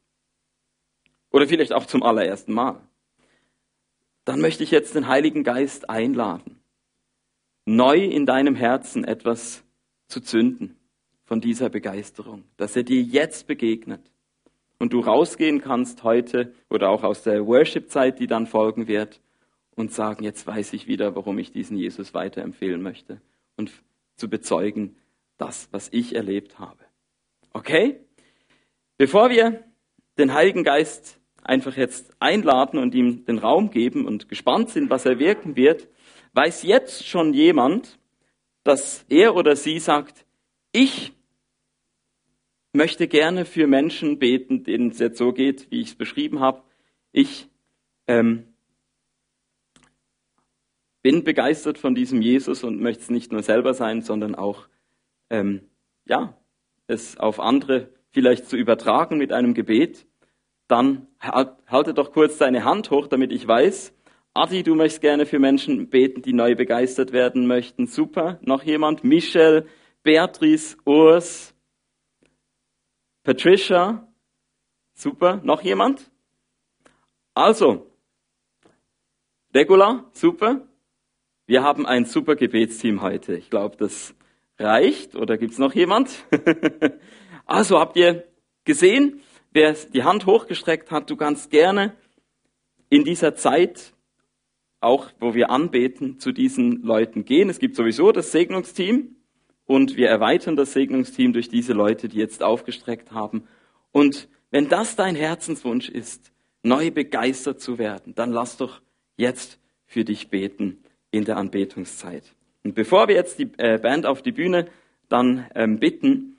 oder 1.33 1.49
vielleicht 1.49 1.73
auch 1.73 1.87
zum 1.87 2.05
allerersten 2.05 2.53
Mal, 2.53 2.81
dann 4.25 4.41
möchte 4.41 4.63
ich 4.63 4.71
jetzt 4.71 4.95
den 4.95 5.09
Heiligen 5.09 5.43
Geist 5.43 5.91
einladen, 5.91 6.61
neu 7.65 8.05
in 8.05 8.25
deinem 8.25 8.55
Herzen 8.55 9.03
etwas 9.03 9.65
zu 10.13 10.21
zünden 10.21 10.77
von 11.25 11.41
dieser 11.41 11.69
Begeisterung, 11.69 12.45
dass 12.57 12.77
er 12.77 12.85
dir 12.85 13.03
jetzt 13.03 13.47
begegnet 13.47 14.11
und 14.79 14.93
du 14.93 15.01
rausgehen 15.01 15.61
kannst 15.61 16.05
heute 16.05 16.55
oder 16.71 16.91
auch 16.91 17.03
aus 17.03 17.23
der 17.23 17.47
Worship-Zeit, 17.47 18.21
die 18.21 18.27
dann 18.27 18.47
folgen 18.47 18.87
wird, 18.87 19.21
und 19.75 19.93
sagen, 19.93 20.25
jetzt 20.25 20.47
weiß 20.47 20.73
ich 20.75 20.87
wieder, 20.87 21.15
warum 21.17 21.39
ich 21.39 21.53
diesen 21.53 21.77
Jesus 21.77 22.15
weiterempfehlen 22.15 22.83
möchte 22.83 23.21
und 23.57 23.73
zu 24.17 24.29
bezeugen, 24.29 24.97
das, 25.39 25.69
was 25.73 25.89
ich 25.93 26.15
erlebt 26.15 26.59
habe. 26.59 26.85
Okay? 27.53 28.01
Bevor 28.99 29.31
wir 29.31 29.65
den 30.19 30.35
Heiligen 30.35 30.63
Geist 30.63 31.21
einfach 31.43 31.77
jetzt 31.77 32.13
einladen 32.21 32.79
und 32.79 32.95
ihm 32.95 33.25
den 33.25 33.39
Raum 33.39 33.71
geben 33.71 34.07
und 34.07 34.29
gespannt 34.29 34.71
sind, 34.71 34.91
was 34.91 35.07
er 35.07 35.19
wirken 35.19 35.57
wird, 35.57 35.89
weiß 36.35 36.63
jetzt 36.63 37.07
schon 37.07 37.35
jemand, 37.35 37.99
dass 38.65 39.05
er 39.09 39.35
oder 39.35 39.57
sie 39.57 39.79
sagt, 39.79 40.25
ich 40.73 41.13
möchte 42.73 43.09
gerne 43.09 43.45
für 43.45 43.67
Menschen 43.67 44.19
beten, 44.19 44.65
denen 44.65 44.91
es 44.91 44.99
jetzt 44.99 45.19
so 45.19 45.33
geht, 45.33 45.71
wie 45.71 45.81
ich 45.81 45.89
es 45.89 45.95
beschrieben 45.95 46.41
habe. 46.41 46.63
Ich 47.13 47.49
ähm, 48.07 48.47
bin 51.03 51.25
begeistert 51.25 51.79
von 51.79 51.95
diesem 51.95 52.23
Jesus 52.23 52.65
und 52.65 52.81
möchte 52.81 53.03
es 53.03 53.11
nicht 53.11 53.33
nur 53.33 53.43
selber 53.43 53.75
sein, 53.75 54.03
sondern 54.03 54.35
auch 54.35 54.69
ähm, 55.29 55.63
ja 56.07 56.37
es 56.87 57.19
auf 57.19 57.41
andere 57.41 57.89
vielleicht 58.13 58.49
zu 58.49 58.57
übertragen 58.57 59.19
mit 59.19 59.33
einem 59.33 59.55
Gebet. 59.55 60.07
Dann 60.69 61.07
halte 61.21 61.95
doch 61.95 62.13
kurz 62.13 62.39
deine 62.39 62.65
Hand 62.65 62.91
hoch, 62.91 63.07
damit 63.07 63.33
ich 63.33 63.47
weiß. 63.47 63.93
Adi, 64.35 64.63
du 64.63 64.75
möchtest 64.75 65.03
gerne 65.03 65.27
für 65.27 65.39
Menschen 65.39 65.91
beten, 65.91 66.23
die 66.23 66.33
neu 66.33 66.55
begeistert 66.55 67.13
werden 67.13 67.47
möchten. 67.47 67.87
Super. 67.87 68.39
Noch 68.41 68.63
jemand? 68.63 69.05
Michelle, 69.05 69.67
Beatrice, 70.03 70.79
Urs, 70.87 71.55
Patricia, 73.25 74.09
super. 74.95 75.41
Noch 75.45 75.61
jemand? 75.61 76.11
Also, 77.35 77.93
Regula, 79.55 80.11
super. 80.13 80.67
Wir 81.47 81.63
haben 81.63 81.85
ein 81.85 82.07
super 82.07 82.35
Gebetsteam 82.35 83.03
heute. 83.03 83.37
Ich 83.37 83.51
glaube, 83.51 83.77
das 83.77 84.15
reicht. 84.59 85.15
Oder 85.15 85.37
gibt's 85.37 85.59
noch 85.59 85.75
jemand? 85.75 86.25
also 87.45 87.79
habt 87.79 87.97
ihr 87.97 88.27
gesehen, 88.65 89.21
wer 89.51 89.75
die 89.75 90.05
Hand 90.05 90.25
hochgestreckt 90.25 90.91
hat, 90.91 91.11
du 91.11 91.17
kannst 91.17 91.51
gerne 91.51 91.95
in 92.89 93.05
dieser 93.05 93.35
Zeit, 93.35 93.93
auch 94.83 95.11
wo 95.21 95.35
wir 95.35 95.51
anbeten, 95.51 96.19
zu 96.19 96.33
diesen 96.33 96.83
Leuten 96.83 97.25
gehen. 97.25 97.49
Es 97.49 97.59
gibt 97.59 97.77
sowieso 97.77 98.13
das 98.13 98.33
Segnungsteam. 98.33 99.17
Und 99.65 99.97
wir 99.97 100.09
erweitern 100.09 100.57
das 100.57 100.73
Segnungsteam 100.73 101.33
durch 101.33 101.49
diese 101.49 101.73
Leute, 101.73 102.09
die 102.09 102.19
jetzt 102.19 102.43
aufgestreckt 102.43 103.13
haben. 103.13 103.45
Und 103.93 104.29
wenn 104.51 104.69
das 104.69 104.97
dein 104.97 105.15
Herzenswunsch 105.15 105.89
ist, 105.89 106.33
neu 106.63 106.91
begeistert 106.91 107.61
zu 107.61 107.79
werden, 107.79 108.15
dann 108.15 108.33
lass 108.33 108.57
doch 108.57 108.83
jetzt 109.17 109.59
für 109.87 110.05
dich 110.05 110.29
beten 110.29 110.83
in 111.11 111.25
der 111.25 111.37
Anbetungszeit. 111.37 112.35
Und 112.65 112.75
bevor 112.75 113.09
wir 113.09 113.15
jetzt 113.15 113.39
die 113.39 113.51
äh, 113.59 113.79
Band 113.79 114.05
auf 114.05 114.23
die 114.23 114.33
Bühne 114.33 114.67
dann 115.09 115.47
ähm, 115.55 115.79
bitten, 115.79 116.37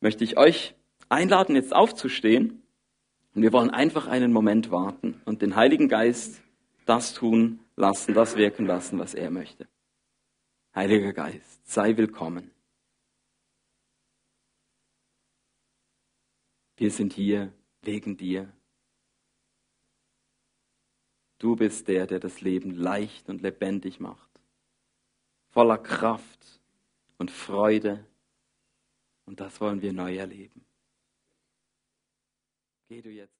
möchte 0.00 0.24
ich 0.24 0.36
euch 0.36 0.74
einladen, 1.08 1.56
jetzt 1.56 1.74
aufzustehen. 1.74 2.62
Und 3.34 3.42
wir 3.42 3.52
wollen 3.52 3.70
einfach 3.70 4.06
einen 4.06 4.32
Moment 4.32 4.70
warten 4.70 5.20
und 5.24 5.42
den 5.42 5.56
Heiligen 5.56 5.88
Geist 5.88 6.42
das 6.84 7.14
tun 7.14 7.60
lassen, 7.76 8.14
das 8.14 8.36
wirken 8.36 8.66
lassen, 8.66 8.98
was 8.98 9.14
er 9.14 9.30
möchte. 9.30 9.68
Heiliger 10.74 11.12
Geist, 11.12 11.66
sei 11.66 11.96
willkommen. 11.96 12.50
Wir 16.76 16.90
sind 16.90 17.12
hier 17.12 17.52
wegen 17.82 18.16
dir. 18.16 18.52
Du 21.38 21.56
bist 21.56 21.88
der, 21.88 22.06
der 22.06 22.20
das 22.20 22.40
Leben 22.40 22.70
leicht 22.70 23.28
und 23.28 23.42
lebendig 23.42 24.00
macht, 24.00 24.30
voller 25.50 25.78
Kraft 25.78 26.60
und 27.18 27.30
Freude. 27.30 28.06
Und 29.26 29.40
das 29.40 29.60
wollen 29.60 29.82
wir 29.82 29.92
neu 29.92 30.16
erleben. 30.16 30.64
Geh 32.88 33.02
du 33.02 33.10
jetzt. 33.10 33.32